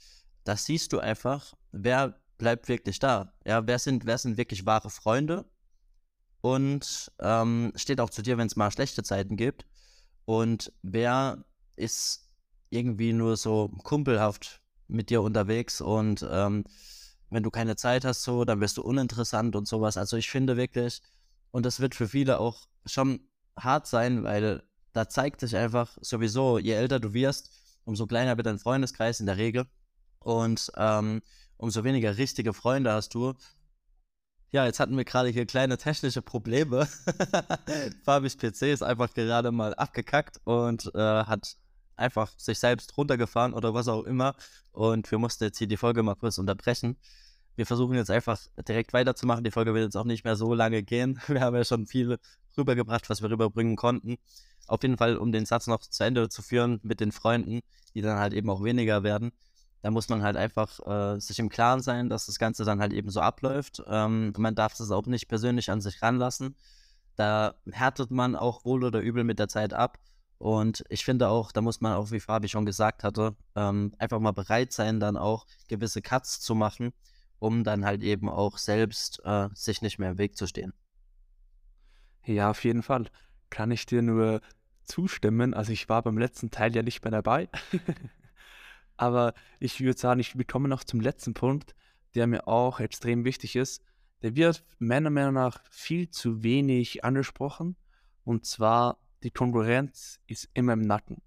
da 0.44 0.56
siehst 0.56 0.92
du 0.92 0.98
einfach, 0.98 1.54
wer 1.72 2.18
bleibt 2.38 2.68
wirklich 2.68 2.98
da. 2.98 3.34
Ja, 3.44 3.66
wer 3.66 3.78
sind, 3.78 4.06
wer 4.06 4.16
sind 4.16 4.38
wirklich 4.38 4.64
wahre 4.64 4.90
Freunde 4.90 5.44
und 6.40 7.12
ähm, 7.20 7.72
steht 7.76 8.00
auch 8.00 8.10
zu 8.10 8.22
dir, 8.22 8.38
wenn 8.38 8.46
es 8.46 8.56
mal 8.56 8.70
schlechte 8.70 9.02
Zeiten 9.02 9.36
gibt. 9.36 9.66
Und 10.24 10.72
wer 10.82 11.44
ist 11.76 12.28
irgendwie 12.70 13.12
nur 13.12 13.36
so 13.36 13.68
kumpelhaft 13.84 14.60
mit 14.88 15.10
dir 15.10 15.22
unterwegs 15.22 15.80
und 15.80 16.26
ähm, 16.30 16.64
wenn 17.30 17.42
du 17.42 17.50
keine 17.50 17.76
Zeit 17.76 18.04
hast, 18.04 18.22
so, 18.22 18.44
dann 18.44 18.60
wirst 18.60 18.76
du 18.76 18.82
uninteressant 18.82 19.56
und 19.56 19.66
sowas. 19.66 19.96
Also 19.96 20.16
ich 20.16 20.30
finde 20.30 20.56
wirklich, 20.56 21.02
und 21.50 21.66
das 21.66 21.80
wird 21.80 21.94
für 21.94 22.08
viele 22.08 22.38
auch 22.38 22.66
schon 22.84 23.20
hart 23.58 23.86
sein, 23.86 24.22
weil 24.24 24.62
da 24.92 25.08
zeigt 25.08 25.40
sich 25.40 25.56
einfach 25.56 25.96
sowieso, 26.00 26.58
je 26.58 26.72
älter 26.72 27.00
du 27.00 27.12
wirst, 27.12 27.50
umso 27.84 28.06
kleiner 28.06 28.36
wird 28.36 28.46
dein 28.46 28.58
Freundeskreis 28.58 29.20
in 29.20 29.26
der 29.26 29.36
Regel. 29.36 29.66
Und 30.20 30.72
ähm, 30.76 31.20
umso 31.56 31.84
weniger 31.84 32.16
richtige 32.16 32.52
Freunde 32.52 32.92
hast 32.92 33.14
du. 33.14 33.34
Ja, 34.50 34.64
jetzt 34.64 34.80
hatten 34.80 34.96
wir 34.96 35.04
gerade 35.04 35.28
hier 35.28 35.46
kleine 35.46 35.76
technische 35.76 36.22
Probleme. 36.22 36.88
Fabis 38.04 38.36
PC 38.36 38.62
ist 38.62 38.82
einfach 38.82 39.12
gerade 39.14 39.52
mal 39.52 39.74
abgekackt 39.74 40.40
und 40.44 40.90
äh, 40.94 40.98
hat 40.98 41.56
einfach 41.96 42.32
sich 42.38 42.58
selbst 42.58 42.96
runtergefahren 42.96 43.54
oder 43.54 43.74
was 43.74 43.88
auch 43.88 44.04
immer. 44.04 44.34
Und 44.72 45.10
wir 45.10 45.18
mussten 45.18 45.44
jetzt 45.44 45.58
hier 45.58 45.66
die 45.66 45.76
Folge 45.76 46.02
mal 46.02 46.14
kurz 46.14 46.38
unterbrechen. 46.38 46.96
Wir 47.56 47.66
versuchen 47.66 47.96
jetzt 47.96 48.10
einfach 48.10 48.38
direkt 48.68 48.92
weiterzumachen. 48.92 49.42
Die 49.42 49.50
Folge 49.50 49.72
wird 49.72 49.84
jetzt 49.84 49.96
auch 49.96 50.04
nicht 50.04 50.24
mehr 50.24 50.36
so 50.36 50.52
lange 50.52 50.82
gehen. 50.82 51.20
Wir 51.26 51.40
haben 51.40 51.56
ja 51.56 51.64
schon 51.64 51.86
viel 51.86 52.18
rübergebracht, 52.58 53.08
was 53.08 53.22
wir 53.22 53.30
rüberbringen 53.30 53.76
konnten. 53.76 54.16
Auf 54.66 54.82
jeden 54.82 54.96
Fall, 54.96 55.16
um 55.16 55.32
den 55.32 55.46
Satz 55.46 55.66
noch 55.66 55.80
zu 55.80 56.04
Ende 56.04 56.28
zu 56.28 56.42
führen 56.42 56.80
mit 56.82 57.00
den 57.00 57.12
Freunden, 57.12 57.60
die 57.94 58.02
dann 58.02 58.18
halt 58.18 58.32
eben 58.32 58.50
auch 58.50 58.62
weniger 58.62 59.02
werden. 59.02 59.32
Da 59.82 59.90
muss 59.90 60.08
man 60.08 60.22
halt 60.22 60.36
einfach 60.36 60.80
äh, 60.86 61.20
sich 61.20 61.38
im 61.38 61.48
Klaren 61.48 61.80
sein, 61.80 62.08
dass 62.08 62.26
das 62.26 62.38
Ganze 62.38 62.64
dann 62.64 62.80
halt 62.80 62.92
eben 62.92 63.10
so 63.10 63.20
abläuft. 63.20 63.82
Ähm, 63.86 64.32
man 64.36 64.54
darf 64.54 64.74
das 64.76 64.90
auch 64.90 65.06
nicht 65.06 65.28
persönlich 65.28 65.70
an 65.70 65.80
sich 65.80 66.02
ranlassen. 66.02 66.56
Da 67.14 67.54
härtet 67.70 68.10
man 68.10 68.36
auch 68.36 68.64
wohl 68.64 68.84
oder 68.84 69.00
übel 69.00 69.24
mit 69.24 69.38
der 69.38 69.48
Zeit 69.48 69.72
ab. 69.72 69.98
Und 70.38 70.84
ich 70.88 71.04
finde 71.04 71.28
auch, 71.28 71.50
da 71.50 71.62
muss 71.62 71.80
man 71.80 71.94
auch, 71.94 72.10
wie 72.10 72.20
Fabi 72.20 72.48
schon 72.48 72.66
gesagt 72.66 73.04
hatte, 73.04 73.34
ähm, 73.54 73.94
einfach 73.98 74.20
mal 74.20 74.32
bereit 74.32 74.72
sein, 74.72 75.00
dann 75.00 75.16
auch 75.16 75.46
gewisse 75.68 76.02
Cuts 76.02 76.40
zu 76.40 76.54
machen, 76.54 76.92
um 77.38 77.64
dann 77.64 77.84
halt 77.84 78.02
eben 78.02 78.28
auch 78.28 78.58
selbst 78.58 79.20
äh, 79.24 79.48
sich 79.54 79.80
nicht 79.82 79.98
mehr 79.98 80.10
im 80.10 80.18
Weg 80.18 80.36
zu 80.36 80.46
stehen. 80.46 80.74
Ja, 82.24 82.50
auf 82.50 82.64
jeden 82.64 82.82
Fall. 82.82 83.06
Kann 83.50 83.70
ich 83.70 83.86
dir 83.86 84.02
nur 84.02 84.40
zustimmen. 84.84 85.54
Also 85.54 85.72
ich 85.72 85.88
war 85.88 86.02
beim 86.02 86.18
letzten 86.18 86.50
Teil 86.50 86.74
ja 86.74 86.82
nicht 86.82 87.02
mehr 87.04 87.12
dabei. 87.12 87.48
Aber 88.96 89.34
ich 89.60 89.80
würde 89.80 89.98
sagen, 89.98 90.20
ich, 90.20 90.36
wir 90.36 90.44
kommen 90.44 90.68
noch 90.68 90.84
zum 90.84 91.00
letzten 91.00 91.34
Punkt, 91.34 91.74
der 92.14 92.26
mir 92.26 92.48
auch 92.48 92.80
extrem 92.80 93.24
wichtig 93.24 93.56
ist. 93.56 93.82
Der 94.22 94.34
wird 94.34 94.64
meiner 94.78 95.10
Meinung 95.10 95.34
nach 95.34 95.62
viel 95.70 96.10
zu 96.10 96.42
wenig 96.42 97.04
angesprochen. 97.04 97.76
Und 98.24 98.46
zwar 98.46 98.98
die 99.26 99.32
Konkurrenz 99.32 100.20
ist 100.28 100.48
immer 100.54 100.74
im 100.74 100.82
Nacken. 100.82 101.20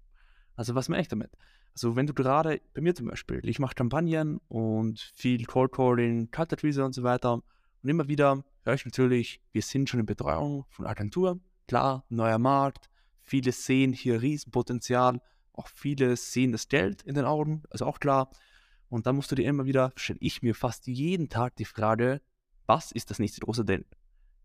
Also 0.56 0.74
was 0.74 0.88
meine 0.88 1.02
ich 1.02 1.08
damit? 1.08 1.30
Also 1.74 1.96
wenn 1.96 2.06
du 2.06 2.14
gerade, 2.14 2.62
bei 2.72 2.80
mir 2.80 2.94
zum 2.94 3.08
Beispiel, 3.08 3.46
ich 3.46 3.58
mache 3.58 3.74
Kampagnen 3.74 4.40
und 4.48 4.98
viel 5.14 5.44
Cold 5.44 5.72
Calling, 5.72 6.30
Kaltakquise 6.30 6.82
und 6.82 6.94
so 6.94 7.02
weiter 7.02 7.34
und 7.34 7.44
immer 7.82 8.08
wieder 8.08 8.42
höre 8.64 8.74
ich 8.74 8.86
natürlich, 8.86 9.42
wir 9.52 9.60
sind 9.60 9.90
schon 9.90 10.00
in 10.00 10.06
Betreuung 10.06 10.64
von 10.70 10.86
Agenturen, 10.86 11.42
klar, 11.68 12.06
neuer 12.08 12.38
Markt, 12.38 12.88
viele 13.20 13.52
sehen 13.52 13.92
hier 13.92 14.22
Riesenpotenzial, 14.22 15.20
auch 15.52 15.68
viele 15.68 16.16
sehen 16.16 16.52
das 16.52 16.68
Geld 16.68 17.02
in 17.02 17.14
den 17.14 17.26
Augen, 17.26 17.64
also 17.68 17.84
auch 17.84 18.00
klar. 18.00 18.30
Und 18.88 19.06
dann 19.06 19.14
musst 19.14 19.30
du 19.30 19.34
dir 19.34 19.46
immer 19.46 19.66
wieder, 19.66 19.92
stelle 19.94 20.20
ich 20.22 20.40
mir 20.40 20.54
fast 20.54 20.86
jeden 20.86 21.28
Tag 21.28 21.54
die 21.56 21.66
Frage, 21.66 22.22
was 22.64 22.92
ist 22.92 23.10
das 23.10 23.18
nächste 23.18 23.40
große 23.40 23.66
Ding? 23.66 23.84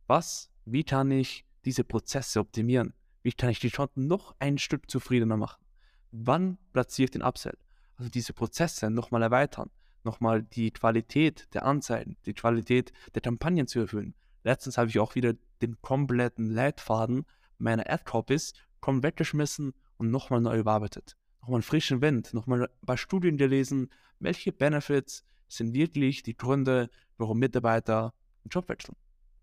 Was, 0.08 0.52
wie 0.66 0.84
kann 0.84 1.10
ich 1.10 1.46
diese 1.64 1.86
Prozesse 1.86 2.42
optimieren? 2.42 2.94
Wie 3.26 3.34
kann 3.34 3.50
ich 3.50 3.60
die 3.60 3.70
Chancen 3.70 4.06
noch 4.06 4.36
ein 4.38 4.60
Stück 4.60 4.88
zufriedener 4.88 5.36
machen? 5.36 5.66
Wann 6.12 6.60
platziere 6.74 7.06
ich 7.06 7.12
den 7.12 7.24
Upsell? 7.24 7.58
Also 7.98 8.12
diese 8.12 8.34
Prozesse 8.34 8.92
nochmal 8.92 9.24
erweitern, 9.24 9.72
nochmal 10.04 10.44
die 10.44 10.70
Qualität 10.70 11.52
der 11.56 11.66
Anzeigen, 11.66 12.18
die 12.28 12.36
Qualität 12.36 12.94
der 13.16 13.24
Kampagnen 13.24 13.66
zu 13.66 13.80
erhöhen. 13.80 14.14
Letztens 14.44 14.78
habe 14.78 14.90
ich 14.90 15.00
auch 15.00 15.16
wieder 15.16 15.34
den 15.64 15.82
kompletten 15.82 16.52
Leitfaden 16.52 17.26
meiner 17.58 17.90
Ad-Copies 17.90 18.54
komplett 18.80 19.14
weggeschmissen 19.14 19.74
und 19.98 20.12
nochmal 20.12 20.42
neu 20.42 20.60
überarbeitet. 20.60 21.18
Nochmal 21.42 21.56
einen 21.56 21.64
frischen 21.64 22.02
Wind, 22.02 22.32
nochmal 22.32 22.66
ein 22.66 22.86
paar 22.86 22.98
Studien 22.98 23.38
gelesen, 23.38 23.90
welche 24.20 24.52
Benefits 24.52 25.26
sind 25.48 25.74
wirklich 25.74 26.22
die 26.22 26.38
Gründe, 26.38 26.92
warum 27.18 27.40
Mitarbeiter 27.40 28.14
einen 28.44 28.50
Job 28.52 28.70
wechseln 28.70 28.96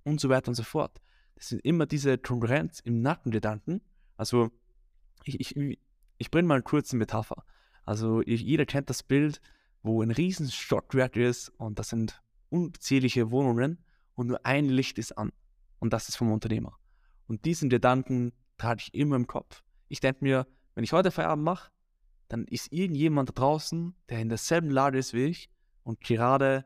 und 0.04 0.20
so 0.20 0.28
weiter 0.28 0.50
und 0.50 0.54
so 0.54 0.62
fort. 0.62 1.02
Das 1.34 1.48
sind 1.48 1.64
immer 1.64 1.86
diese 1.86 2.18
Konkurrenz 2.18 2.80
im 2.80 3.02
Nackengedanken. 3.02 3.80
Also, 4.16 4.50
ich, 5.24 5.40
ich, 5.40 5.78
ich 6.18 6.30
bringe 6.30 6.48
mal 6.48 6.54
eine 6.54 6.62
kurze 6.62 6.96
Metapher. 6.96 7.44
Also, 7.84 8.20
ich, 8.22 8.42
jeder 8.42 8.66
kennt 8.66 8.90
das 8.90 9.02
Bild, 9.02 9.40
wo 9.82 10.02
ein 10.02 10.10
riesen 10.10 10.50
Stockwerk 10.50 11.16
ist 11.16 11.48
und 11.50 11.78
das 11.78 11.88
sind 11.88 12.22
unzählige 12.50 13.30
Wohnungen 13.30 13.84
und 14.14 14.28
nur 14.28 14.44
ein 14.46 14.66
Licht 14.66 14.98
ist 14.98 15.18
an. 15.18 15.32
Und 15.78 15.92
das 15.92 16.08
ist 16.08 16.16
vom 16.16 16.30
Unternehmer. 16.30 16.78
Und 17.26 17.44
diesen 17.44 17.68
Gedanken 17.68 18.32
trage 18.58 18.82
ich 18.86 18.94
immer 18.94 19.16
im 19.16 19.26
Kopf. 19.26 19.64
Ich 19.88 20.00
denke 20.00 20.22
mir, 20.22 20.46
wenn 20.74 20.84
ich 20.84 20.92
heute 20.92 21.10
Feierabend 21.10 21.44
mache, 21.44 21.70
dann 22.28 22.44
ist 22.44 22.72
irgendjemand 22.72 23.30
da 23.30 23.32
draußen, 23.32 23.94
der 24.08 24.20
in 24.20 24.28
derselben 24.28 24.70
Lage 24.70 24.98
ist 24.98 25.12
wie 25.12 25.24
ich 25.24 25.50
und 25.82 26.00
gerade 26.00 26.64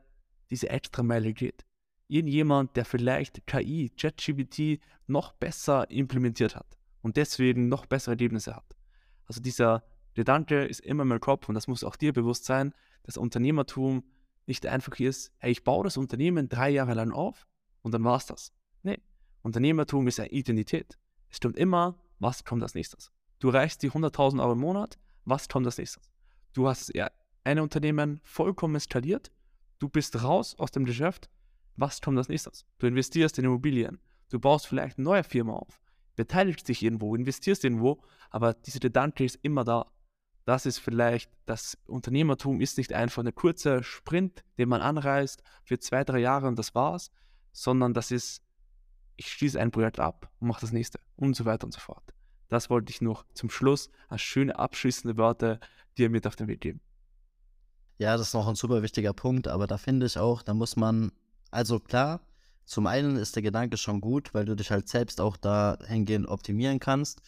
diese 0.49 0.69
extra 0.69 1.03
Meile 1.03 1.33
geht 1.33 1.65
irgendjemand, 2.07 2.75
der 2.75 2.85
vielleicht 2.85 3.45
KI, 3.47 3.89
ChatGPT 3.89 4.79
noch 5.07 5.33
besser 5.33 5.89
implementiert 5.89 6.55
hat 6.55 6.77
und 7.01 7.17
deswegen 7.17 7.67
noch 7.67 7.85
bessere 7.85 8.13
Ergebnisse 8.13 8.55
hat. 8.55 8.75
Also 9.25 9.41
dieser 9.41 9.83
Gedanke 10.13 10.65
ist 10.65 10.79
immer 10.81 11.05
meinem 11.05 11.19
Kopf 11.19 11.47
und 11.49 11.55
das 11.55 11.67
muss 11.67 11.83
auch 11.83 11.95
dir 11.95 12.13
bewusst 12.13 12.45
sein, 12.45 12.73
dass 13.03 13.17
Unternehmertum 13.17 14.03
nicht 14.45 14.65
einfach 14.65 14.97
ist, 14.99 15.31
hey, 15.37 15.51
ich 15.51 15.63
baue 15.63 15.83
das 15.83 15.97
Unternehmen 15.97 16.49
drei 16.49 16.69
Jahre 16.69 16.93
lang 16.93 17.11
auf 17.11 17.45
und 17.81 17.93
dann 17.93 18.03
war 18.03 18.17
es 18.17 18.25
das. 18.25 18.53
Nee, 18.83 18.99
Unternehmertum 19.41 20.07
ist 20.07 20.19
eine 20.19 20.29
Identität. 20.29 20.97
Es 21.29 21.37
stimmt 21.37 21.57
immer, 21.57 21.99
was 22.19 22.43
kommt 22.43 22.63
als 22.63 22.73
nächstes. 22.73 23.11
Du 23.39 23.49
reichst 23.49 23.83
die 23.83 23.91
100.000 23.91 24.41
Euro 24.41 24.53
im 24.53 24.59
Monat, 24.59 24.97
was 25.25 25.47
kommt 25.49 25.65
als 25.65 25.77
nächstes? 25.77 26.09
Du 26.53 26.67
hast 26.67 26.91
ein 27.43 27.59
Unternehmen 27.59 28.19
vollkommen 28.23 28.79
skaliert, 28.79 29.31
du 29.79 29.89
bist 29.89 30.23
raus 30.23 30.55
aus 30.57 30.71
dem 30.71 30.85
Geschäft 30.85 31.29
was 31.77 32.01
kommt 32.01 32.17
als 32.17 32.29
nächstes? 32.29 32.65
Du 32.79 32.87
investierst 32.87 33.37
in 33.37 33.45
Immobilien. 33.45 33.99
Du 34.29 34.39
baust 34.39 34.67
vielleicht 34.67 34.97
eine 34.97 35.05
neue 35.05 35.23
Firma 35.23 35.53
auf. 35.53 35.79
beteiligst 36.15 36.67
dich 36.67 36.81
irgendwo, 36.81 37.15
investierst 37.15 37.63
irgendwo, 37.63 38.01
aber 38.31 38.53
dieser 38.53 38.79
Gedanke 38.79 39.23
ist 39.23 39.37
immer 39.43 39.63
da. 39.63 39.85
Das 40.45 40.65
ist 40.65 40.79
vielleicht, 40.79 41.29
das 41.45 41.77
Unternehmertum 41.85 42.59
ist 42.59 42.77
nicht 42.77 42.91
einfach 42.91 43.23
ein 43.23 43.35
kurzer 43.35 43.83
Sprint, 43.83 44.43
den 44.57 44.69
man 44.69 44.81
anreist 44.81 45.43
für 45.63 45.77
zwei, 45.77 46.03
drei 46.03 46.19
Jahre 46.19 46.47
und 46.47 46.57
das 46.57 46.73
war's, 46.73 47.11
sondern 47.51 47.93
das 47.93 48.11
ist, 48.11 48.41
ich 49.15 49.29
schließe 49.31 49.59
ein 49.59 49.71
Projekt 49.71 49.99
ab 49.99 50.31
und 50.39 50.47
mache 50.47 50.61
das 50.61 50.71
nächste 50.71 50.99
und 51.17 51.35
so 51.35 51.45
weiter 51.45 51.65
und 51.65 51.73
so 51.73 51.79
fort. 51.79 52.13
Das 52.49 52.69
wollte 52.69 52.91
ich 52.91 53.01
noch 53.01 53.25
zum 53.33 53.49
Schluss 53.49 53.89
als 54.07 54.21
schöne 54.21 54.57
abschließende 54.57 55.17
Worte 55.17 55.59
dir 55.97 56.09
mit 56.09 56.25
auf 56.25 56.35
den 56.35 56.47
Weg 56.47 56.61
geben. 56.61 56.81
Ja, 57.97 58.15
das 58.15 58.27
ist 58.27 58.33
noch 58.33 58.47
ein 58.47 58.55
super 58.55 58.81
wichtiger 58.83 59.13
Punkt, 59.13 59.47
aber 59.47 59.67
da 59.67 59.77
finde 59.77 60.05
ich 60.05 60.17
auch, 60.17 60.43
da 60.43 60.53
muss 60.53 60.75
man, 60.75 61.11
also 61.51 61.79
klar, 61.79 62.21
zum 62.65 62.87
einen 62.87 63.15
ist 63.15 63.35
der 63.35 63.43
Gedanke 63.43 63.77
schon 63.77 64.01
gut, 64.01 64.33
weil 64.33 64.45
du 64.45 64.55
dich 64.55 64.71
halt 64.71 64.89
selbst 64.89 65.21
auch 65.21 65.37
dahingehend 65.37 66.27
optimieren 66.27 66.79
kannst. 66.79 67.21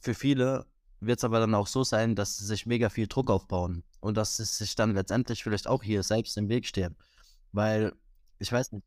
Für 0.00 0.14
viele 0.14 0.66
wird 1.00 1.18
es 1.18 1.24
aber 1.24 1.40
dann 1.40 1.54
auch 1.54 1.66
so 1.66 1.84
sein, 1.84 2.16
dass 2.16 2.38
sie 2.38 2.46
sich 2.46 2.66
mega 2.66 2.88
viel 2.88 3.06
Druck 3.06 3.30
aufbauen 3.30 3.84
und 4.00 4.16
dass 4.16 4.36
sie 4.36 4.44
sich 4.44 4.74
dann 4.74 4.94
letztendlich 4.94 5.42
vielleicht 5.42 5.68
auch 5.68 5.82
hier 5.82 6.02
selbst 6.02 6.36
im 6.36 6.48
Weg 6.48 6.66
stehen. 6.66 6.96
Weil, 7.52 7.92
ich 8.38 8.50
weiß 8.50 8.72
nicht, 8.72 8.84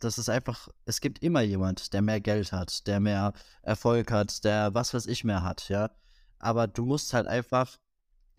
das 0.00 0.18
ist 0.18 0.28
einfach, 0.28 0.68
es 0.84 1.00
gibt 1.00 1.22
immer 1.22 1.40
jemand, 1.40 1.92
der 1.92 2.02
mehr 2.02 2.20
Geld 2.20 2.52
hat, 2.52 2.86
der 2.86 3.00
mehr 3.00 3.32
Erfolg 3.62 4.10
hat, 4.12 4.44
der 4.44 4.72
was 4.72 4.94
weiß 4.94 5.06
ich 5.06 5.24
mehr 5.24 5.42
hat, 5.42 5.68
ja. 5.68 5.90
Aber 6.38 6.68
du 6.68 6.86
musst 6.86 7.12
halt 7.12 7.26
einfach, 7.26 7.76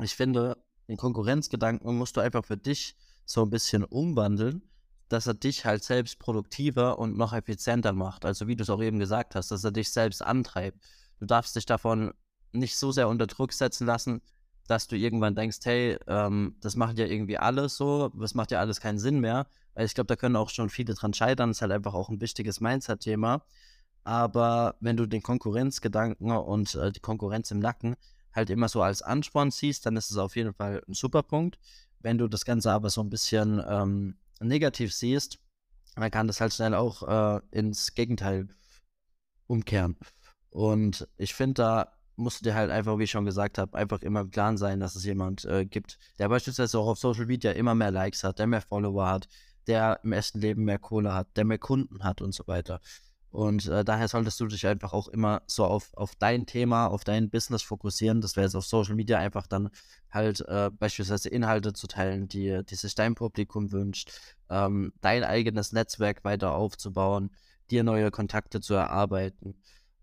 ich 0.02 0.16
finde, 0.16 0.58
den 0.88 0.98
Konkurrenzgedanken 0.98 1.96
musst 1.98 2.16
du 2.16 2.22
einfach 2.22 2.46
für 2.46 2.58
dich 2.58 2.96
so 3.26 3.44
ein 3.44 3.50
bisschen 3.50 3.84
umwandeln, 3.84 4.62
dass 5.10 5.28
er 5.28 5.34
dich 5.34 5.66
halt 5.66 5.84
selbst 5.84 6.20
produktiver 6.20 7.00
und 7.00 7.18
noch 7.18 7.34
effizienter 7.34 7.94
macht. 7.94 8.26
Also 8.26 8.48
wie 8.48 8.56
du 8.56 8.64
es 8.64 8.70
auch 8.70 8.82
eben 8.82 9.00
gesagt 9.00 9.36
hast, 9.36 9.52
dass 9.52 9.64
er 9.64 9.72
dich 9.72 9.92
selbst 9.92 10.22
antreibt. 10.22 10.80
Du 11.20 11.26
darfst 11.26 11.56
dich 11.56 11.66
davon 11.66 12.14
nicht 12.52 12.78
so 12.78 12.92
sehr 12.92 13.08
unter 13.08 13.28
Druck 13.28 13.54
setzen 13.54 13.86
lassen, 13.86 14.22
dass 14.68 14.88
du 14.88 14.96
irgendwann 14.96 15.36
denkst, 15.36 15.60
hey, 15.64 15.98
ähm, 16.08 16.56
das 16.62 16.76
macht 16.76 16.98
ja 16.98 17.06
irgendwie 17.06 17.38
alles 17.38 17.78
so, 17.78 18.10
das 18.10 18.34
macht 18.34 18.52
ja 18.52 18.60
alles 18.60 18.82
keinen 18.82 18.98
Sinn 18.98 19.20
mehr. 19.20 19.48
Weil 19.76 19.86
ich 19.86 19.94
glaube, 19.94 20.08
da 20.08 20.16
können 20.16 20.38
auch 20.38 20.50
schon 20.50 20.70
viele 20.70 20.94
dran 20.94 21.14
scheitern. 21.14 21.50
Das 21.50 21.58
ist 21.58 21.62
halt 21.62 21.72
einfach 21.72 21.94
auch 21.94 22.10
ein 22.10 22.22
wichtiges 22.22 22.62
Mindset-Thema. 22.62 23.44
Aber 24.04 24.76
wenn 24.80 24.98
du 24.98 25.06
den 25.06 25.22
Konkurrenzgedanken 25.22 26.32
und 26.32 26.76
äh, 26.76 26.92
die 26.92 27.00
Konkurrenz 27.00 27.52
im 27.52 27.60
Nacken 27.60 27.96
halt 28.34 28.50
immer 28.50 28.70
so 28.70 28.82
als 28.82 29.02
Ansporn 29.02 29.52
siehst, 29.52 29.86
dann 29.86 29.98
ist 29.98 30.12
es 30.12 30.18
auf 30.18 30.36
jeden 30.36 30.54
Fall 30.54 30.82
ein 30.88 30.94
super 30.94 31.24
Punkt. 31.24 31.60
Wenn 32.00 32.18
du 32.18 32.28
das 32.28 32.46
Ganze 32.46 32.72
aber 32.72 32.90
so 32.90 33.02
ein 33.02 33.10
bisschen 33.10 33.62
ähm, 33.68 34.18
negativ 34.40 34.94
siehst, 34.94 35.40
dann 35.96 36.12
kann 36.12 36.28
das 36.28 36.42
halt 36.42 36.54
schnell 36.54 36.74
auch 36.74 37.04
äh, 37.04 37.42
ins 37.52 37.94
Gegenteil 37.94 38.48
umkehren. 39.48 39.98
Und 40.50 41.08
ich 41.18 41.34
finde, 41.34 41.54
da 41.56 41.92
musst 42.16 42.40
du 42.40 42.44
dir 42.46 42.56
halt 42.56 42.72
einfach, 42.72 42.98
wie 42.98 43.04
ich 43.04 43.12
schon 43.12 43.26
gesagt 43.26 43.58
habe, 43.58 43.78
einfach 43.78 44.02
immer 44.02 44.22
im 44.22 44.32
Klaren 44.32 44.58
sein, 44.58 44.80
dass 44.80 44.96
es 44.96 45.04
jemand 45.04 45.46
äh, 45.46 45.66
gibt, 45.66 46.00
der 46.20 46.30
beispielsweise 46.30 46.80
auch 46.80 46.88
auf 46.88 47.00
Social 47.00 47.26
Media 47.26 47.52
immer 47.52 47.76
mehr 47.76 47.92
Likes 47.92 48.24
hat, 48.24 48.40
der 48.40 48.48
mehr 48.48 48.62
Follower 48.62 49.08
hat, 49.08 49.28
der 49.68 50.00
im 50.04 50.14
echten 50.14 50.40
Leben 50.40 50.64
mehr 50.64 50.80
Kohle 50.80 51.14
hat, 51.14 51.36
der 51.36 51.46
mehr 51.46 51.58
Kunden 51.58 52.04
hat 52.04 52.22
und 52.22 52.34
so 52.34 52.48
weiter. 52.48 52.80
Und 53.36 53.66
äh, 53.66 53.84
daher 53.84 54.08
solltest 54.08 54.40
du 54.40 54.48
dich 54.48 54.66
einfach 54.66 54.94
auch 54.94 55.10
immer 55.10 55.42
so 55.46 55.66
auf, 55.66 55.92
auf 55.98 56.16
dein 56.16 56.46
Thema, 56.46 56.88
auf 56.88 57.04
dein 57.04 57.30
Business 57.30 57.64
fokussieren. 57.64 58.22
Das 58.22 58.38
wäre 58.38 58.46
jetzt 58.46 58.56
auf 58.56 58.66
Social 58.66 58.96
Media 58.96 59.20
einfach 59.20 59.46
dann 59.46 59.72
halt 60.10 60.40
äh, 60.48 60.72
beispielsweise 60.72 61.28
Inhalte 61.28 61.74
zu 61.74 61.88
teilen, 61.88 62.30
die, 62.30 62.62
die 62.64 62.76
sich 62.76 62.96
dein 62.96 63.14
Publikum 63.14 63.74
wünscht, 63.74 64.14
ähm, 64.50 64.94
dein 65.02 65.26
eigenes 65.26 65.74
Netzwerk 65.74 66.24
weiter 66.24 66.56
aufzubauen, 66.56 67.30
dir 67.72 67.84
neue 67.84 68.10
Kontakte 68.10 68.62
zu 68.62 68.74
erarbeiten. 68.74 69.62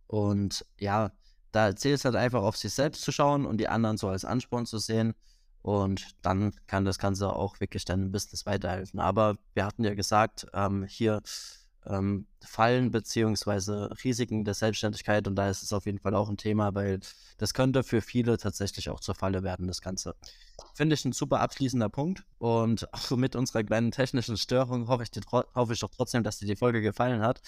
Und 0.08 0.66
ja, 0.78 1.10
da 1.52 1.74
zählt 1.74 2.00
es 2.00 2.04
halt 2.04 2.16
einfach 2.16 2.42
auf 2.42 2.58
sich 2.58 2.74
selbst 2.74 3.00
zu 3.00 3.12
schauen 3.12 3.46
und 3.46 3.56
die 3.56 3.68
anderen 3.68 3.96
so 3.96 4.08
als 4.08 4.26
Ansporn 4.26 4.66
zu 4.66 4.76
sehen. 4.76 5.14
Und 5.62 6.16
dann 6.20 6.52
kann 6.66 6.84
das 6.84 6.98
Ganze 6.98 7.34
auch 7.34 7.60
wirklich 7.60 7.86
deinem 7.86 8.12
Business 8.12 8.44
weiterhelfen. 8.44 9.00
Aber 9.00 9.38
wir 9.54 9.64
hatten 9.64 9.84
ja 9.84 9.94
gesagt, 9.94 10.48
ähm, 10.52 10.84
hier 10.84 11.22
ähm, 11.86 12.26
Fallen 12.44 12.90
beziehungsweise 12.90 13.90
Risiken 14.04 14.44
der 14.44 14.54
Selbstständigkeit 14.54 15.26
und 15.26 15.36
da 15.36 15.48
ist 15.48 15.62
es 15.62 15.72
auf 15.72 15.86
jeden 15.86 15.98
Fall 15.98 16.14
auch 16.14 16.28
ein 16.28 16.36
Thema, 16.36 16.74
weil 16.74 17.00
das 17.38 17.54
könnte 17.54 17.82
für 17.82 18.00
viele 18.00 18.38
tatsächlich 18.38 18.90
auch 18.90 19.00
zur 19.00 19.14
Falle 19.14 19.42
werden, 19.42 19.66
das 19.66 19.80
Ganze. 19.80 20.14
Finde 20.74 20.94
ich 20.94 21.04
ein 21.04 21.12
super 21.12 21.40
abschließender 21.40 21.88
Punkt 21.88 22.24
und 22.38 22.92
auch 22.94 23.10
mit 23.16 23.36
unserer 23.36 23.64
kleinen 23.64 23.90
technischen 23.90 24.36
Störung 24.36 24.88
hoffe 24.88 25.02
ich, 25.04 25.10
dir, 25.10 25.22
hoffe 25.54 25.72
ich 25.72 25.80
doch 25.80 25.90
trotzdem, 25.90 26.22
dass 26.22 26.38
dir 26.38 26.46
die 26.46 26.56
Folge 26.56 26.82
gefallen 26.82 27.22
hat, 27.22 27.42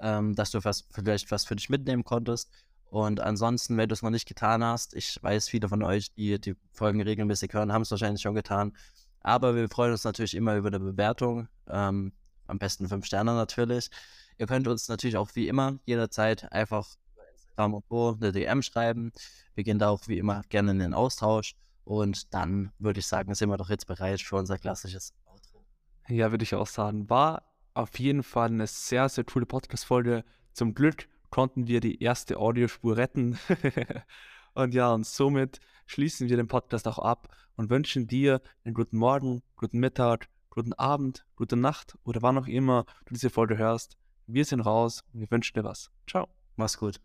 ähm, 0.00 0.34
dass 0.34 0.50
du 0.50 0.64
was, 0.64 0.86
vielleicht 0.90 1.30
was 1.30 1.44
für 1.44 1.56
dich 1.56 1.68
mitnehmen 1.68 2.04
konntest 2.04 2.50
und 2.94 3.18
ansonsten, 3.20 3.76
wenn 3.76 3.88
du 3.88 3.92
es 3.92 4.02
noch 4.02 4.10
nicht 4.10 4.28
getan 4.28 4.62
hast, 4.62 4.94
ich 4.94 5.18
weiß, 5.20 5.48
viele 5.48 5.68
von 5.68 5.82
euch, 5.82 6.12
die 6.14 6.40
die 6.40 6.54
Folgen 6.72 7.02
regelmäßig 7.02 7.52
hören, 7.52 7.72
haben 7.72 7.82
es 7.82 7.90
wahrscheinlich 7.90 8.22
schon 8.22 8.36
getan, 8.36 8.72
aber 9.20 9.56
wir 9.56 9.68
freuen 9.68 9.90
uns 9.90 10.04
natürlich 10.04 10.34
immer 10.34 10.54
über 10.54 10.68
eine 10.68 10.78
Bewertung. 10.78 11.48
Ähm, 11.66 12.12
am 12.46 12.58
besten 12.58 12.88
fünf 12.88 13.06
Sterne 13.06 13.34
natürlich. 13.34 13.90
Ihr 14.38 14.46
könnt 14.46 14.66
uns 14.68 14.88
natürlich 14.88 15.16
auch 15.16 15.30
wie 15.34 15.48
immer 15.48 15.78
jederzeit 15.84 16.50
einfach 16.52 16.96
über 17.12 17.28
Instagram 17.30 17.74
und 17.74 17.88
Co. 17.88 18.16
eine 18.20 18.32
DM 18.32 18.62
schreiben. 18.62 19.12
Wir 19.54 19.64
gehen 19.64 19.78
da 19.78 19.90
auch 19.90 20.08
wie 20.08 20.18
immer 20.18 20.42
gerne 20.48 20.72
in 20.72 20.78
den 20.80 20.94
Austausch. 20.94 21.54
Und 21.84 22.32
dann 22.32 22.72
würde 22.78 23.00
ich 23.00 23.06
sagen, 23.06 23.34
sind 23.34 23.50
wir 23.50 23.56
doch 23.56 23.70
jetzt 23.70 23.86
bereit 23.86 24.20
für 24.20 24.36
unser 24.36 24.58
klassisches 24.58 25.12
Outro. 25.26 25.64
Ja, 26.08 26.30
würde 26.30 26.44
ich 26.44 26.54
auch 26.54 26.66
sagen. 26.66 27.08
War 27.10 27.42
auf 27.74 27.98
jeden 27.98 28.22
Fall 28.22 28.48
eine 28.48 28.66
sehr, 28.66 29.08
sehr 29.08 29.24
coole 29.24 29.46
Podcast-Folge. 29.46 30.24
Zum 30.52 30.74
Glück 30.74 31.08
konnten 31.30 31.66
wir 31.66 31.80
die 31.80 32.02
erste 32.02 32.38
Audiospur 32.38 32.96
retten. 32.96 33.38
und 34.54 34.72
ja, 34.72 34.92
und 34.92 35.06
somit 35.06 35.60
schließen 35.86 36.28
wir 36.28 36.36
den 36.36 36.48
Podcast 36.48 36.88
auch 36.88 36.98
ab 36.98 37.28
und 37.56 37.70
wünschen 37.70 38.06
dir 38.06 38.40
einen 38.64 38.74
guten 38.74 38.96
Morgen, 38.96 39.42
guten 39.56 39.78
Mittag, 39.78 40.28
guten 40.54 40.72
Abend, 40.74 41.26
gute 41.34 41.56
Nacht 41.56 41.98
oder 42.04 42.22
wann 42.22 42.38
auch 42.38 42.46
immer 42.46 42.84
du 43.06 43.14
diese 43.14 43.28
Folge 43.30 43.58
hörst. 43.58 43.96
Wir 44.26 44.44
sind 44.44 44.60
raus 44.60 45.02
und 45.12 45.20
wir 45.20 45.30
wünschen 45.30 45.54
dir 45.54 45.64
was. 45.64 45.90
Ciao. 46.06 46.28
Mach's 46.56 46.78
gut. 46.78 47.00